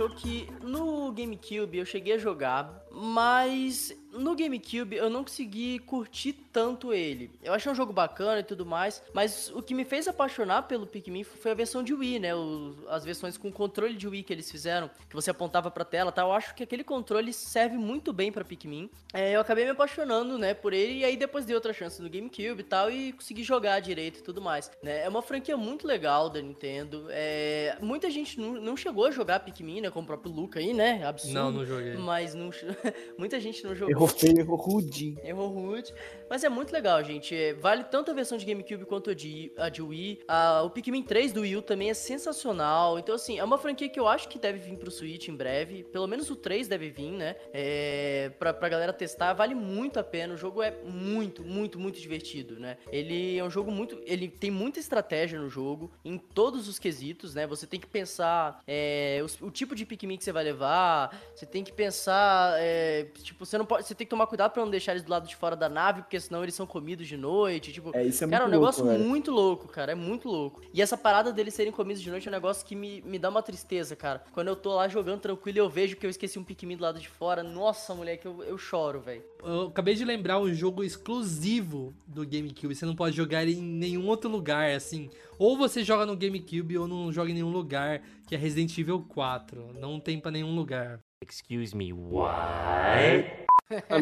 [0.00, 6.32] Jogo que no GameCube eu cheguei a jogar, mas no GameCube eu não consegui curtir
[6.52, 7.30] tanto ele.
[7.42, 10.86] Eu achei um jogo bacana e tudo mais, mas o que me fez apaixonar pelo
[10.86, 12.34] Pikmin foi a versão de Wii, né?
[12.34, 16.10] O- as versões com controle de Wii que eles fizeram, que você apontava pra tela,
[16.10, 16.22] tá?
[16.22, 18.90] Eu acho que aquele controle serve muito bem pra Pikmin.
[19.14, 22.08] É, eu acabei me apaixonando, né, por ele e aí depois dei outra chance no
[22.10, 25.04] GameCube e tal e consegui jogar direito e tudo mais, né?
[25.04, 27.06] É uma franquia muito legal da Nintendo.
[27.10, 30.74] É, muita gente não, não chegou a jogar Pikmin, né, como o próprio Luca aí,
[30.74, 31.06] né?
[31.06, 31.34] Absurdo.
[31.34, 31.94] Não, não joguei.
[31.96, 32.50] Mas não,
[33.16, 33.99] muita gente não jogou.
[34.00, 35.18] Errou feio, errou rude.
[35.22, 35.92] Errou rude.
[36.28, 37.34] Mas é muito legal, gente.
[37.34, 40.20] É, Vale tanto a versão de GameCube quanto a de, a de Wii.
[40.26, 42.98] Ah, o Pikmin 3 do Wii U também é sensacional.
[42.98, 45.82] Então, assim, é uma franquia que eu acho que deve vir pro Switch em breve.
[45.84, 47.36] Pelo menos o 3 deve vir, né?
[47.52, 49.34] É, pra, pra galera testar.
[49.34, 50.32] Vale muito a pena.
[50.32, 52.78] O jogo é muito, muito, muito divertido, né?
[52.90, 54.00] Ele é um jogo muito.
[54.06, 57.46] Ele tem muita estratégia no jogo, em todos os quesitos, né?
[57.46, 61.20] Você tem que pensar é, os- o, tipo de Pikmin que você vai levar.
[61.34, 62.54] Você tem que pensar.
[62.60, 63.89] é, tipo, você não pode.
[63.90, 66.02] Você tem que tomar cuidado pra não deixar eles do lado de fora da nave,
[66.02, 67.72] porque senão eles são comidos de noite.
[67.72, 69.10] Tipo, É, isso é cara, é um muito negócio louco, velho.
[69.10, 69.90] muito louco, cara.
[69.90, 70.62] É muito louco.
[70.72, 73.28] E essa parada deles serem comidos de noite é um negócio que me, me dá
[73.28, 74.22] uma tristeza, cara.
[74.32, 76.84] Quando eu tô lá jogando tranquilo e eu vejo que eu esqueci um Pikmin do
[76.84, 79.24] lado de fora, nossa, moleque, eu, eu choro, velho.
[79.42, 82.76] Eu acabei de lembrar um jogo exclusivo do GameCube.
[82.76, 85.10] Você não pode jogar ele em nenhum outro lugar, assim.
[85.36, 89.04] Ou você joga no GameCube ou não joga em nenhum lugar, que é Resident Evil
[89.08, 89.74] 4.
[89.80, 91.00] Não tem pra nenhum lugar.
[91.22, 93.39] Excuse me, what?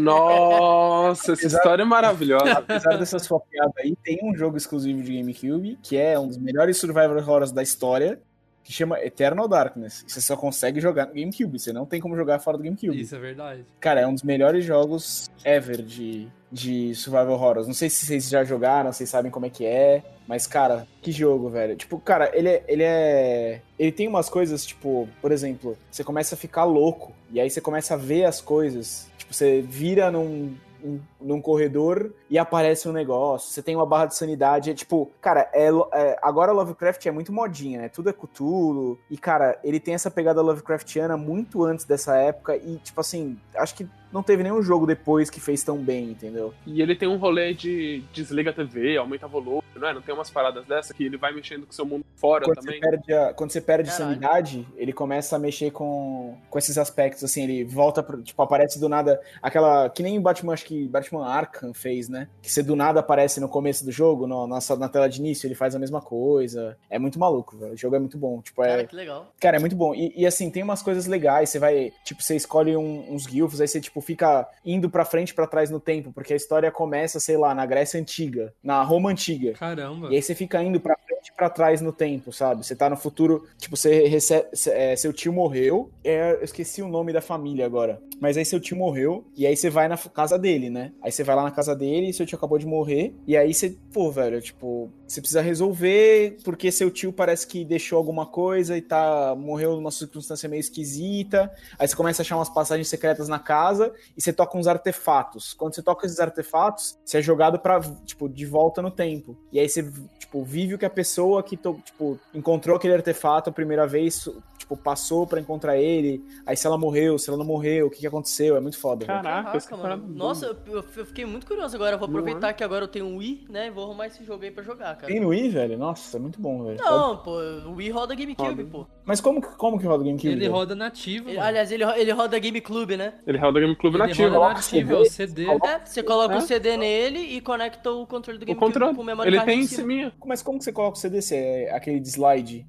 [0.01, 2.53] Nossa, essa história é maravilhosa.
[2.53, 6.39] Apesar dessa sua piada aí, tem um jogo exclusivo de GameCube, que é um dos
[6.39, 8.21] melhores survival horrors da história,
[8.65, 10.05] que chama Eternal Darkness.
[10.07, 13.01] E Você só consegue jogar no GameCube, você não tem como jogar fora do GameCube.
[13.01, 13.65] Isso é verdade.
[13.81, 17.67] Cara, é um dos melhores jogos ever de, de survival horrors.
[17.67, 21.11] Não sei se vocês já jogaram, vocês sabem como é que é, mas, cara, que
[21.11, 21.77] jogo, velho.
[21.77, 23.63] Tipo, cara, ele é, ele é...
[23.79, 27.63] Ele tem umas coisas, tipo, por exemplo, você começa a ficar louco, e aí você
[27.63, 29.08] começa a ver as coisas.
[29.29, 33.51] Tipo, você vira num, num, num corredor e aparece um negócio.
[33.53, 34.71] Você tem uma barra de sanidade.
[34.71, 37.89] É tipo, cara, é, é- agora Lovecraft é muito modinha, né?
[37.91, 38.99] Tudo é Cthulhu.
[39.11, 42.57] E, cara, ele tem essa pegada Lovecraftiana muito antes dessa época.
[42.57, 46.53] E, tipo assim, acho que não teve nenhum jogo depois que fez tão bem, entendeu?
[46.67, 49.95] E ele tem um rolê de desliga a TV, aumenta volume, não é?
[49.95, 52.57] Não tem umas paradas dessa que ele vai mexendo com o seu mundo fora Quando
[52.57, 52.81] também.
[52.81, 54.07] você perde, a, quando você perde Caralho.
[54.21, 58.81] sanidade, ele começa a mexer com, com esses aspectos, assim, ele volta, pro, tipo, aparece
[58.81, 62.29] do nada, aquela, que nem o Batman, acho que Batman Arkham fez, né?
[62.43, 65.47] Que você do nada aparece no começo do jogo, no, na, na tela de início,
[65.47, 66.77] ele faz a mesma coisa.
[66.91, 67.75] É muito maluco, velho.
[67.75, 68.69] O jogo é muito bom, tipo, é...
[68.69, 69.33] Cara, que legal.
[69.41, 69.95] Cara, é muito bom.
[69.95, 71.51] E, e, assim, tem umas coisas legais.
[71.51, 75.31] Você vai, tipo, você escolhe um- uns guilfos, aí você, tipo, fica indo pra frente
[75.31, 78.83] e pra trás no tempo, porque a história começa, sei lá, na Grécia Antiga, na
[78.83, 79.53] Roma Antiga.
[79.53, 80.09] Caramba.
[80.11, 80.97] E aí você fica indo pra
[81.39, 82.67] pra trás no tempo, sabe?
[82.67, 84.49] Você tá no futuro, tipo, você recebe.
[84.67, 85.89] é, seu tio morreu.
[86.03, 88.03] É, eu esqueci o nome da família agora.
[88.21, 89.25] Mas aí seu tio morreu.
[89.37, 90.93] E aí você vai na casa dele, né?
[91.01, 93.15] Aí você vai lá na casa dele e seu tio acabou de morrer.
[93.25, 97.99] E aí você, pô, velho, tipo, você precisa resolver porque seu tio parece que deixou
[97.99, 99.37] alguma coisa e tá.
[99.37, 101.49] morreu numa circunstância meio esquisita.
[101.79, 105.55] Aí você começa a achar umas passagens secretas na casa e você toca uns artefatos.
[105.55, 109.39] Quando você toca esses artefatos, você é jogado pra, tipo, de volta no tempo.
[109.53, 113.51] E aí você, tipo, vive o que a pessoa que, to- tipo, encontrou aquele artefato
[113.51, 114.29] a primeira vez,
[114.69, 116.23] tipo, passou pra encontrar ele.
[116.47, 118.57] Aí se ela morreu, se ela não morreu, o que, que aconteceu.
[118.57, 119.07] É muito foda.
[119.07, 120.03] Caraca, mano.
[120.03, 120.29] boa.
[120.29, 121.95] Nossa, eu, eu fiquei muito curioso agora.
[121.95, 122.11] Eu vou é?
[122.11, 123.69] aproveitar que agora eu tenho um Wii, né?
[123.69, 125.07] E vou arrumar esse jogo aí pra jogar, cara.
[125.07, 125.79] Tem no Wii, velho?
[125.79, 126.79] Nossa, é muito bom, velho.
[126.79, 128.87] Não, pô, o Wii roda GameCube, pô.
[129.05, 130.29] Mas como, que- como que roda o GameCube?
[130.29, 130.53] Ele velho?
[130.53, 131.31] roda nativo.
[131.31, 133.15] Ele- aliás, ele, ele roda GameCube, né?
[133.27, 134.35] Ele roda GameCube Ele nativo.
[134.39, 135.47] roda nativo, é o CD.
[135.47, 136.39] É, você coloca É?
[136.39, 138.95] o CD nele e conecta o controle do O GameCube controle.
[138.95, 140.13] com o memory Ele card tem em cima.
[140.27, 141.23] Mas como que você coloca o CD?
[141.23, 142.67] Você é aquele de slide?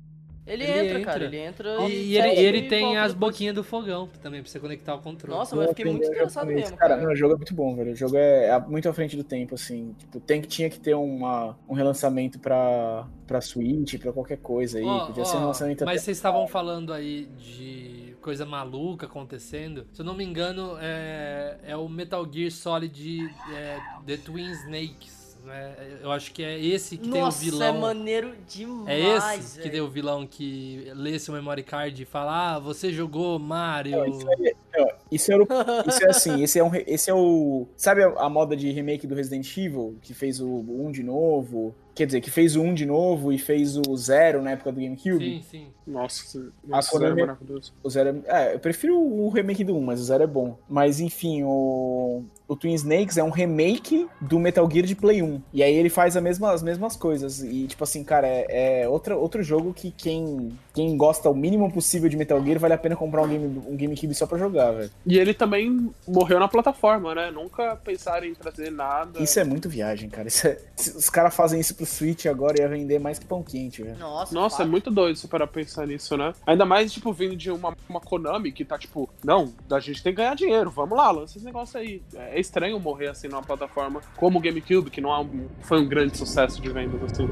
[0.50, 1.26] Ele, Ele entra, cara, entra.
[1.26, 4.96] ele entra E, e ele, ele tem as boquinhas do fogão também, pra você conectar
[4.96, 5.38] o controle.
[5.38, 7.06] Nossa, mas eu fiquei muito interessado mesmo, Cara, cara.
[7.06, 7.92] não, o jogo é muito bom, velho.
[7.92, 9.94] O jogo é, é muito à frente do tempo, assim.
[10.00, 14.80] Tipo, tem que, tinha que ter uma, um relançamento pra, pra Switch, pra qualquer coisa
[14.80, 14.86] aí.
[14.86, 19.86] Ó, Podia ser um relançamento mas até- vocês estavam falando aí de coisa maluca acontecendo.
[19.94, 25.19] Se eu não me engano, é, é o Metal Gear Solid é, The Twin Snakes.
[25.44, 26.00] Né?
[26.02, 27.80] Eu acho que é esse que Nossa, tem o é vilão.
[27.80, 29.72] maneiro demais, É esse que velho.
[29.72, 34.06] tem o vilão que lê seu memory card e fala: Ah, você jogou Mario.
[34.06, 35.48] Isso, aí, ó, isso, era o-
[35.88, 37.68] isso é assim, esse é, um, esse é o.
[37.78, 41.74] Sabe a, a moda de remake do Resident Evil, que fez o 1 de novo?
[41.96, 44.80] quer dizer, que fez o 1 de novo e fez o 0 na época do
[44.80, 45.20] GameCube.
[45.20, 45.68] Sim, sim.
[45.86, 47.74] Nossa, nossa zero é Konami- maravilhoso.
[47.84, 50.56] O zero é, é, eu prefiro o remake do 1, mas o zero é bom.
[50.70, 55.42] Mas enfim, o, o Twin Snakes é um remake do Metal Gear de Play 1.
[55.52, 57.44] E aí ele faz a mesma, as mesmas coisas.
[57.44, 61.70] E tipo assim, cara, é, é outra, outro jogo que quem, quem gosta o mínimo
[61.70, 64.69] possível de Metal Gear vale a pena comprar um, game, um GameCube só pra jogar,
[64.72, 64.92] velho.
[65.06, 67.32] E ele também morreu na plataforma, né?
[67.32, 69.20] Nunca pensaram em trazer nada.
[69.22, 70.28] Isso é muito viagem, cara.
[70.28, 73.44] Isso é- se os caras fazem isso pro Switch agora ia vender mais que pão
[73.44, 73.98] quente, velho.
[73.98, 76.34] Nossa, Nossa, é muito doido para pensar nisso, né?
[76.46, 80.14] Ainda mais, tipo, vindo de uma, uma Konami que tá, tipo, não, a gente tem
[80.14, 82.02] que ganhar dinheiro, vamos lá, lança esse negócio aí.
[82.16, 85.88] É estranho morrer assim numa plataforma como o GameCube, que não é um- foi um
[85.88, 87.28] grande sucesso de vendas, assim.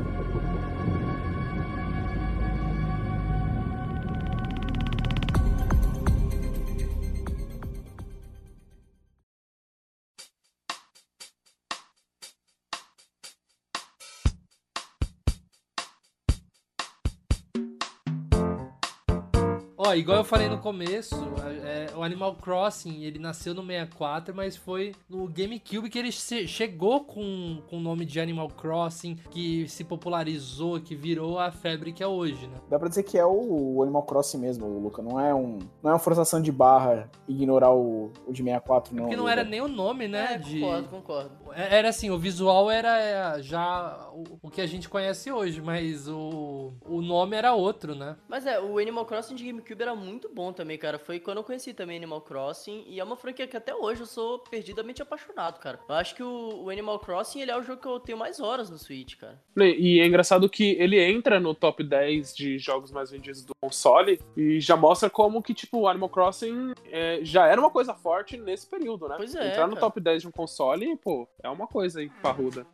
[20.00, 21.16] Igual eu falei no começo,
[21.64, 27.04] é, o Animal Crossing, ele nasceu no 64, mas foi no GameCube que ele chegou
[27.06, 32.04] com, com o nome de Animal Crossing, que se popularizou, que virou a febre que
[32.04, 32.58] é hoje, né?
[32.70, 35.02] Dá pra dizer que é o, o Animal Crossing mesmo, Luca.
[35.02, 39.04] Não é, um, não é uma forçação de barra ignorar o, o de 64, não.
[39.04, 39.34] Porque não Luca.
[39.34, 40.34] era nem o nome, né?
[40.34, 40.60] É, de...
[40.60, 41.32] concordo, concordo.
[41.54, 45.62] É- Era assim, o visual era é, já o, o que a gente conhece hoje,
[45.62, 48.16] mas o, o nome era outro, né?
[48.28, 51.00] Mas é, o Animal Crossing de GameCube era muito bom também, cara.
[51.00, 52.84] Foi quando eu conheci também Animal Crossing.
[52.88, 55.80] E é uma franquia que até hoje eu sou perdidamente apaixonado, cara.
[55.88, 58.40] Eu acho que o, o Animal Crossing ele é o jogo que eu tenho mais
[58.40, 59.42] horas no Switch, cara.
[59.56, 64.20] E é engraçado que ele entra no top 10 de jogos mais vendidos do console
[64.36, 68.38] e já mostra como que, tipo, o Animal Crossing é, já era uma coisa forte
[68.38, 69.16] nesse período, né?
[69.18, 69.88] Pois é, Entrar no cara.
[69.88, 72.66] top 10 de um console, pô, é uma coisa aí, parruda.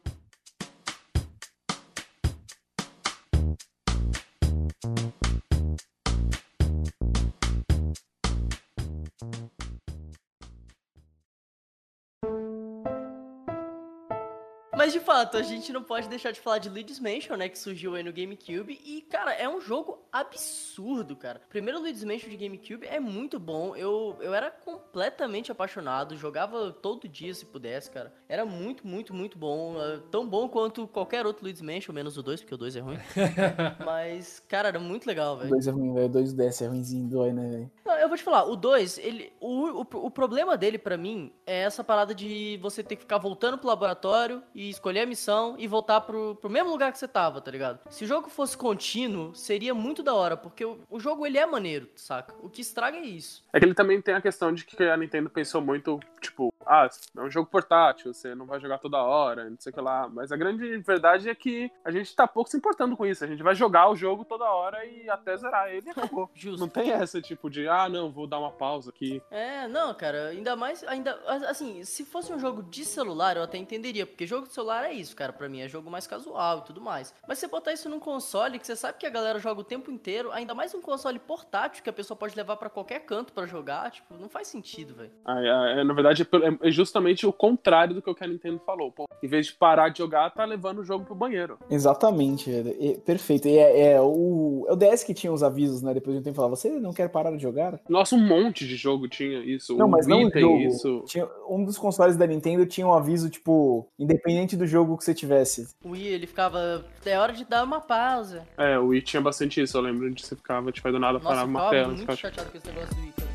[15.31, 17.49] A gente não pode deixar de falar de Luigi's Mansion, né?
[17.49, 18.79] Que surgiu aí no GameCube.
[18.83, 21.41] E, cara, é um jogo absurdo, cara.
[21.49, 23.75] Primeiro, Luigi's Mansion de GameCube é muito bom.
[23.75, 26.15] Eu, eu era completamente apaixonado.
[26.17, 28.13] Jogava todo dia se pudesse, cara.
[28.27, 29.81] Era muito, muito, muito bom.
[29.81, 32.79] É, Tão bom quanto qualquer outro Luigi's Mansion, menos o 2, porque o 2 é
[32.79, 32.97] ruim.
[33.85, 35.49] Mas, cara, era muito legal, O velho.
[35.51, 36.05] 2 é ruim, velho.
[36.05, 37.71] O 2 desce, é ruimzinho, dói, né, velho?
[38.03, 39.31] Eu vou te falar, o 2, ele.
[39.39, 43.17] O, o, o problema dele, pra mim, é essa parada de você ter que ficar
[43.17, 47.07] voltando pro laboratório e escolher a missão e voltar pro, pro mesmo lugar que você
[47.07, 47.79] tava, tá ligado?
[47.89, 51.45] Se o jogo fosse contínuo, seria muito da hora, porque o, o jogo ele é
[51.45, 52.35] maneiro, saca?
[52.41, 53.41] O que estraga é isso.
[53.53, 56.89] É que ele também tem a questão de que a Nintendo pensou muito, tipo, ah,
[57.17, 60.07] é um jogo portátil, você não vai jogar toda hora, não sei o que lá.
[60.09, 63.23] Mas a grande verdade é que a gente tá pouco se importando com isso.
[63.23, 66.29] A gente vai jogar o jogo toda hora e até zerar ele acabou.
[66.35, 66.59] Justo.
[66.59, 69.21] Não tem essa, tipo, de, ah, não, vou dar uma pausa aqui.
[69.31, 73.57] É, não, cara, ainda mais, ainda, assim, se fosse um jogo de celular, eu até
[73.57, 76.61] entenderia, porque jogo de celular é isso, cara, pra mim, é jogo mais casual e
[76.63, 77.13] tudo mais.
[77.27, 79.91] Mas você botar isso num console, que você sabe que a galera joga o tempo
[79.91, 83.45] inteiro, ainda mais um console portátil, que a pessoa pode levar pra qualquer canto pra
[83.45, 85.11] jogar, tipo, não faz sentido, velho.
[85.25, 86.25] Ah, é- é, na verdade, é
[86.61, 88.91] é justamente o contrário do que o que a Nintendo falou.
[88.91, 91.57] Pô, em vez de parar de jogar, tá levando o jogo pro banheiro.
[91.69, 92.75] Exatamente, velho.
[92.79, 93.47] E- perfeito.
[93.47, 95.93] E é, é o, é o DS que tinha os avisos, né?
[95.93, 97.79] Depois de um tempo falava, você não quer parar de jogar?
[97.87, 99.75] Nossa, um monte de jogo tinha isso.
[99.77, 100.57] Não, o mas Wii não tem jogo.
[100.59, 101.03] isso.
[101.07, 105.13] Tinha, um dos consoles da Nintendo tinha um aviso, tipo, independente do jogo que você
[105.13, 105.67] tivesse.
[105.83, 108.43] O Wii, ele ficava, é hora de dar uma pausa.
[108.57, 109.77] É, o Wii tinha bastante isso.
[109.77, 111.87] Eu lembro de você ficava, tipo, do nada Nossa, parava eu uma tela.
[111.87, 113.32] muito você ficava, chateado com esse negócio do Wii, cara.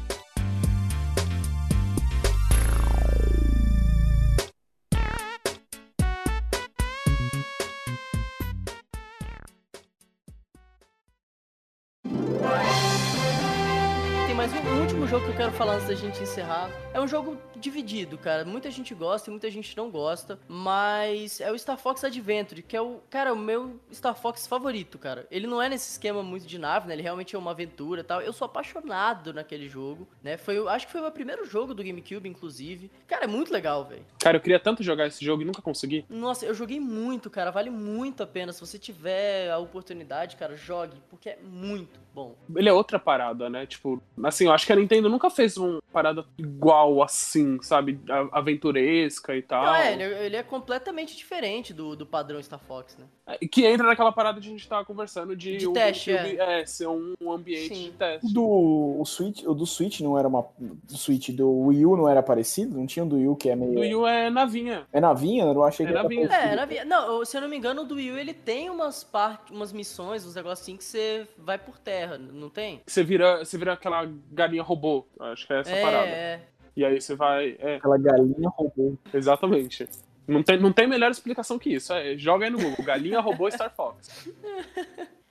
[15.09, 16.71] Jogo que eu quero falar antes da gente encerrar.
[16.92, 18.44] É um jogo dividido, cara.
[18.44, 20.38] Muita gente gosta e muita gente não gosta.
[20.47, 24.99] Mas é o Star Fox Adventure, que é o, cara, o meu Star Fox favorito,
[24.99, 25.27] cara.
[25.31, 26.94] Ele não é nesse esquema muito de nave, né?
[26.94, 28.21] Ele realmente é uma aventura e tal.
[28.21, 30.37] Eu sou apaixonado naquele jogo, né?
[30.37, 32.90] Foi, acho que foi o meu primeiro jogo do GameCube, inclusive.
[33.07, 34.05] Cara, é muito legal, velho.
[34.18, 36.05] Cara, eu queria tanto jogar esse jogo e nunca consegui.
[36.11, 37.51] Nossa, eu joguei muito, cara.
[37.51, 38.53] Vale muito a pena.
[38.53, 42.35] Se você tiver a oportunidade, cara, jogue, porque é muito bom.
[42.55, 43.64] Ele é outra parada, né?
[43.64, 47.99] Tipo, assim, eu acho que a Nintendo Nintendo nunca fez uma parada igual assim, sabe?
[48.09, 49.65] A- Aventuresca e tal.
[49.65, 53.07] Não, é, ele, ele é completamente diferente do, do padrão Star Fox, né?
[53.27, 56.61] É, Que entra naquela parada que a gente tava conversando de, De o- teste, é.
[56.61, 56.67] é.
[56.67, 57.85] ser um ambiente Sim.
[57.85, 58.27] de teste.
[58.27, 60.45] O do o Switch, o do Switch não era uma.
[60.59, 62.77] Do Switch do Wii U não era parecido?
[62.79, 63.75] Não tinha um do Wii U que é meio.
[63.75, 64.87] Do Wii U é navinha.
[64.93, 65.45] É navinha?
[65.45, 66.29] Eu achei É que era navinha.
[66.29, 66.53] parecido.
[66.53, 68.71] É, na vi- não, se eu não me engano, o do Wii U, ele tem
[68.71, 72.81] umas partes, umas missões, uns negocinhos assim que você vai por terra, não tem?
[72.87, 74.88] Você vira, você vira aquela galinha robô.
[75.20, 76.09] Acho que é essa é, parada.
[76.09, 76.40] é.
[76.77, 77.57] E aí você vai.
[77.59, 78.96] É, Aquela galinha robô.
[79.12, 79.88] exatamente.
[80.29, 81.92] Não tem, não tem melhor explicação que isso.
[81.92, 82.85] É, joga aí no Google.
[82.85, 84.29] Galinha robô Star Fox.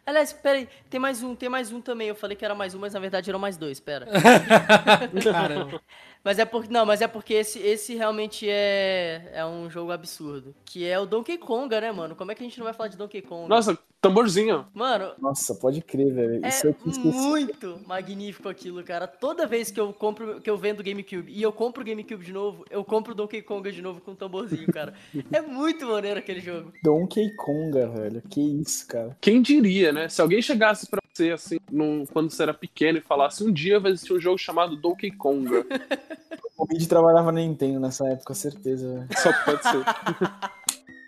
[0.06, 2.08] Aliás, peraí, tem mais um, tem mais um também.
[2.08, 4.08] Eu falei que era mais um, mas na verdade eram mais dois, pera.
[5.32, 5.82] Caramba.
[6.23, 6.71] Mas é porque.
[6.71, 10.56] Não, mas é porque esse, esse realmente é, é um jogo absurdo.
[10.65, 12.15] Que é o Donkey Konga, né, mano?
[12.15, 13.48] Como é que a gente não vai falar de Donkey Kong?
[13.48, 14.65] Nossa, tamborzinho.
[14.73, 16.45] Mano, Nossa, pode crer, velho.
[16.45, 17.00] é Isso esqueci.
[17.17, 19.08] muito magnífico aquilo, cara.
[19.08, 22.31] Toda vez que eu compro, que eu vendo GameCube e eu compro o GameCube de
[22.33, 24.93] novo, eu compro o Donkey Konga de novo com o tamborzinho, cara.
[25.31, 26.71] é muito maneiro aquele jogo.
[26.83, 28.21] Donkey Konga, velho.
[28.29, 29.17] Que isso, cara.
[29.19, 30.08] Quem diria, né?
[30.10, 33.79] Se alguém chegasse pra você, assim, num- quando você era pequeno e falasse um dia
[33.79, 35.65] vai existir um jogo chamado Donkey Konga.
[36.60, 39.08] O Mid trabalhava na Nintendo nessa época, certeza, velho.
[39.21, 39.85] Só pode ser.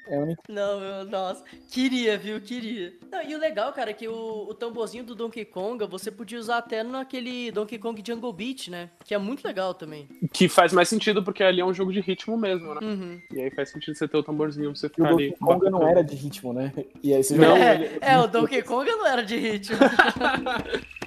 [0.09, 0.41] É a única.
[0.49, 1.43] Não, meu, nossa.
[1.71, 2.41] Queria, viu?
[2.41, 2.93] Queria.
[3.11, 6.39] Não, e o legal, cara, é que o, o tamborzinho do Donkey Konga você podia
[6.39, 8.89] usar até naquele Donkey Kong Jungle Beat, né?
[9.05, 10.07] Que é muito legal também.
[10.33, 12.79] Que faz mais sentido, porque ali é um jogo de ritmo mesmo, né?
[12.81, 13.21] Uhum.
[13.31, 15.29] E aí faz sentido você ter o tamborzinho pra você E o ficar ali.
[15.29, 16.73] Donkey Konga não era de ritmo, né?
[17.03, 19.77] E aí você Não, joga- é, é, o Donkey Konga não era de ritmo.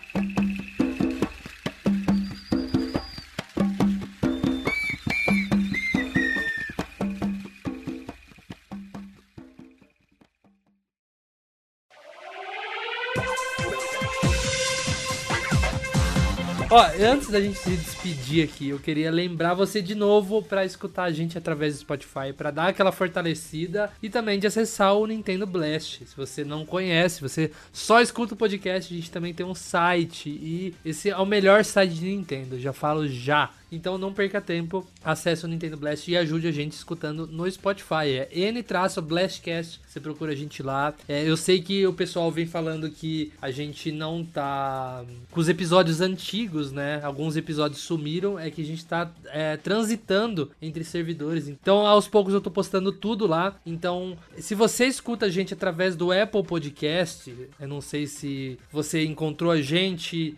[16.75, 21.03] Ó, antes da gente se despedir aqui, eu queria lembrar você de novo pra escutar
[21.03, 25.47] a gente através do Spotify, pra dar aquela fortalecida e também de acessar o Nintendo
[25.47, 26.07] Blast.
[26.07, 30.31] Se você não conhece, você só escuta o podcast, a gente também tem um site
[30.31, 33.51] e esse é o melhor site de Nintendo, já falo já.
[33.73, 38.11] Então não perca tempo, acesse o Nintendo Blast e ajude a gente escutando no Spotify.
[38.11, 40.95] É N-Blastcast, você procura a gente lá.
[41.09, 45.49] É, eu sei que o pessoal vem falando que a gente não tá com os
[45.49, 47.01] episódios antigos, né?
[47.03, 51.49] Alguns episódios sumiram, é que a gente tá é, transitando entre servidores.
[51.49, 53.57] Então aos poucos eu tô postando tudo lá.
[53.65, 59.05] Então se você escuta a gente através do Apple Podcast, eu não sei se você
[59.05, 60.37] encontrou a gente,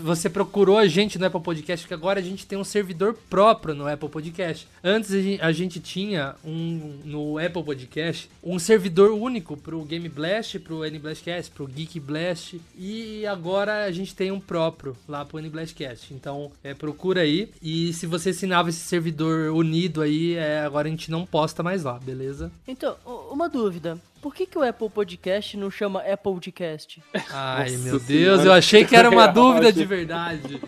[0.00, 3.74] você procurou a gente no Apple Podcast, que agora a gente tem um servidor próprio
[3.74, 4.66] no Apple Podcast.
[4.82, 10.08] Antes a gen- a gente tinha um no Apple Podcast um servidor único pro Game
[10.08, 15.24] Blast, pro N Blastcast, pro Geek Blast e agora a gente tem um próprio lá
[15.24, 16.12] pro N Blastcast.
[16.14, 20.90] Então é, procura aí e se você assinava esse servidor unido aí, é, agora a
[20.90, 22.50] gente não posta mais lá, beleza?
[22.66, 22.96] Então,
[23.30, 23.98] uma dúvida.
[24.20, 27.02] Por que, que o Apple Podcast não chama Apple Podcast?
[27.32, 28.44] Ai Nossa meu Deus, Senhora.
[28.44, 30.60] eu achei que era uma dúvida de verdade.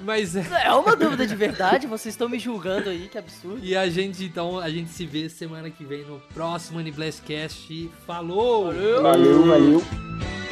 [0.00, 0.46] Mas é.
[0.64, 3.60] É uma dúvida de verdade, vocês estão me julgando aí, que absurdo.
[3.62, 7.90] E a gente, então, a gente se vê semana que vem no próximo Aniblastcast.
[8.06, 8.66] Falou!
[8.66, 9.82] Valeu, valeu.
[9.82, 10.47] Mas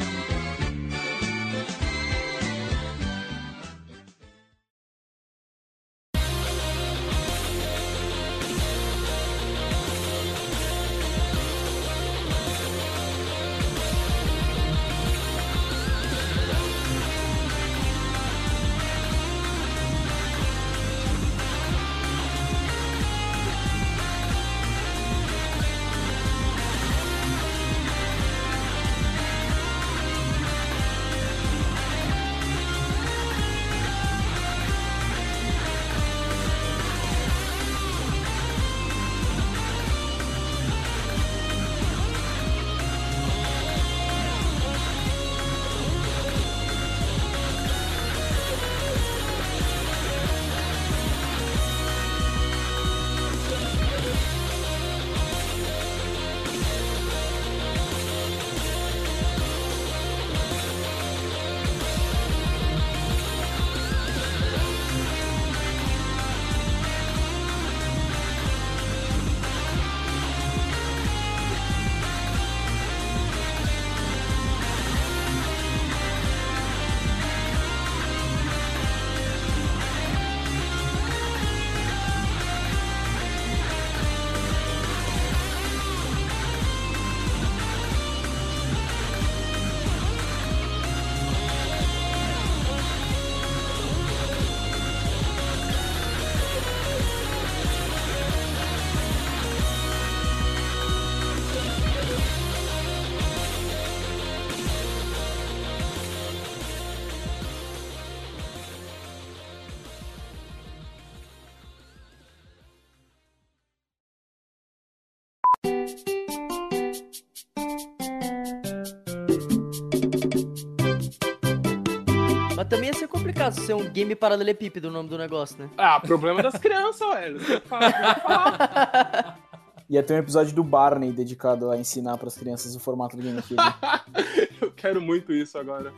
[123.51, 125.69] ser complicado ser um game paralelepípedo o nome do negócio, né?
[125.77, 127.39] Ah, problema das crianças, velho.
[127.39, 129.37] Você fala.
[129.89, 133.55] Ia ter um episódio do Barney dedicado a ensinar pras crianças o formato do GameCube.
[134.59, 135.93] Eu quero muito isso agora.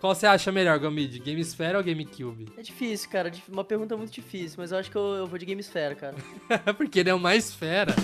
[0.00, 1.18] Qual você acha melhor, Gomid?
[1.18, 2.52] GameSphere ou GameCube?
[2.56, 3.32] É difícil, cara.
[3.48, 6.14] Uma pergunta muito difícil, mas eu acho que eu, eu vou de Gamesfera, cara.
[6.76, 7.94] Porque ele é o mais fera.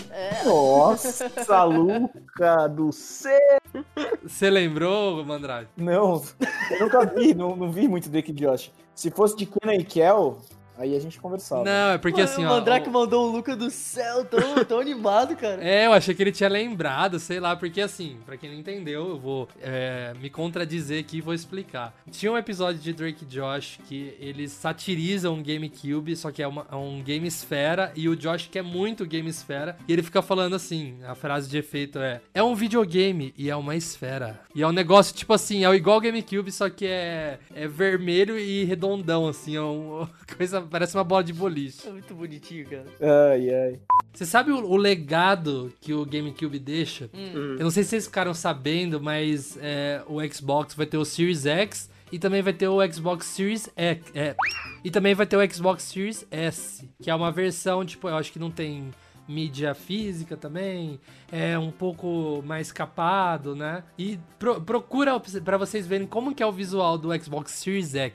[0.44, 1.30] Nossa,
[1.64, 3.60] Luca do céu!
[4.22, 5.68] Você lembrou, Mandrade?
[5.76, 6.22] Não,
[6.70, 8.72] eu nunca vi, não, não vi muito Drake e Josh.
[8.94, 10.40] Se fosse de Kenan e Kel,
[10.80, 11.64] aí a gente conversava.
[11.64, 12.50] Não, é porque assim, o ó.
[12.50, 15.62] Mandrake o- mandou um Luca do céu tão, tão animado, cara.
[15.62, 19.08] É, eu achei que ele tinha lembrado, sei lá, porque assim, pra quem não entendeu,
[19.10, 21.94] eu vou é, me contradizer aqui e vou explicar.
[22.10, 26.48] Tinha um episódio de Drake e Josh que eles satirizam um GameCube, só que é,
[26.48, 30.22] uma- é um Game Esfera, e o Josh quer muito Game Esfera, e ele fica
[30.22, 34.40] falando assim, a frase de efeito é, é um videogame e é uma esfera.
[34.54, 38.64] E é um negócio, tipo assim, é igual GameCube, só que é, é vermelho e
[38.64, 41.86] redondão, assim, é uma coisa, parece uma bola de boliche.
[41.86, 42.86] É muito bonitinho, cara.
[43.32, 43.80] Ai, ai.
[44.12, 47.10] Você sabe o, o legado que o GameCube deixa?
[47.14, 47.56] Hum.
[47.58, 51.46] Eu não sei se vocês ficaram sabendo, mas é, o Xbox vai ter o Series
[51.46, 54.02] X e também vai ter o Xbox Series X.
[54.14, 54.34] É,
[54.84, 58.32] e também vai ter o Xbox Series S, que é uma versão, tipo, eu acho
[58.32, 58.90] que não tem
[59.28, 60.98] mídia física também,
[61.30, 63.84] é um pouco mais capado, né?
[63.96, 68.14] E pro- procura pra vocês verem como que é o visual do Xbox Series X.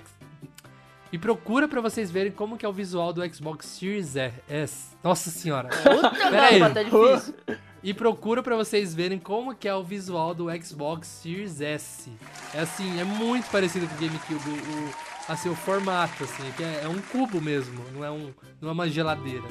[1.12, 4.96] E procura pra vocês verem como que é o visual do Xbox Series S.
[5.04, 5.70] Nossa senhora.
[5.84, 7.36] Puta merda, tá difícil.
[7.84, 12.12] E procura pra vocês verem como que é o visual do Xbox Series S.
[12.54, 16.82] É assim, é muito parecido com o GameCube, o, assim, o formato, assim, que é,
[16.84, 19.48] é um cubo mesmo, não é, um, não é uma geladeira.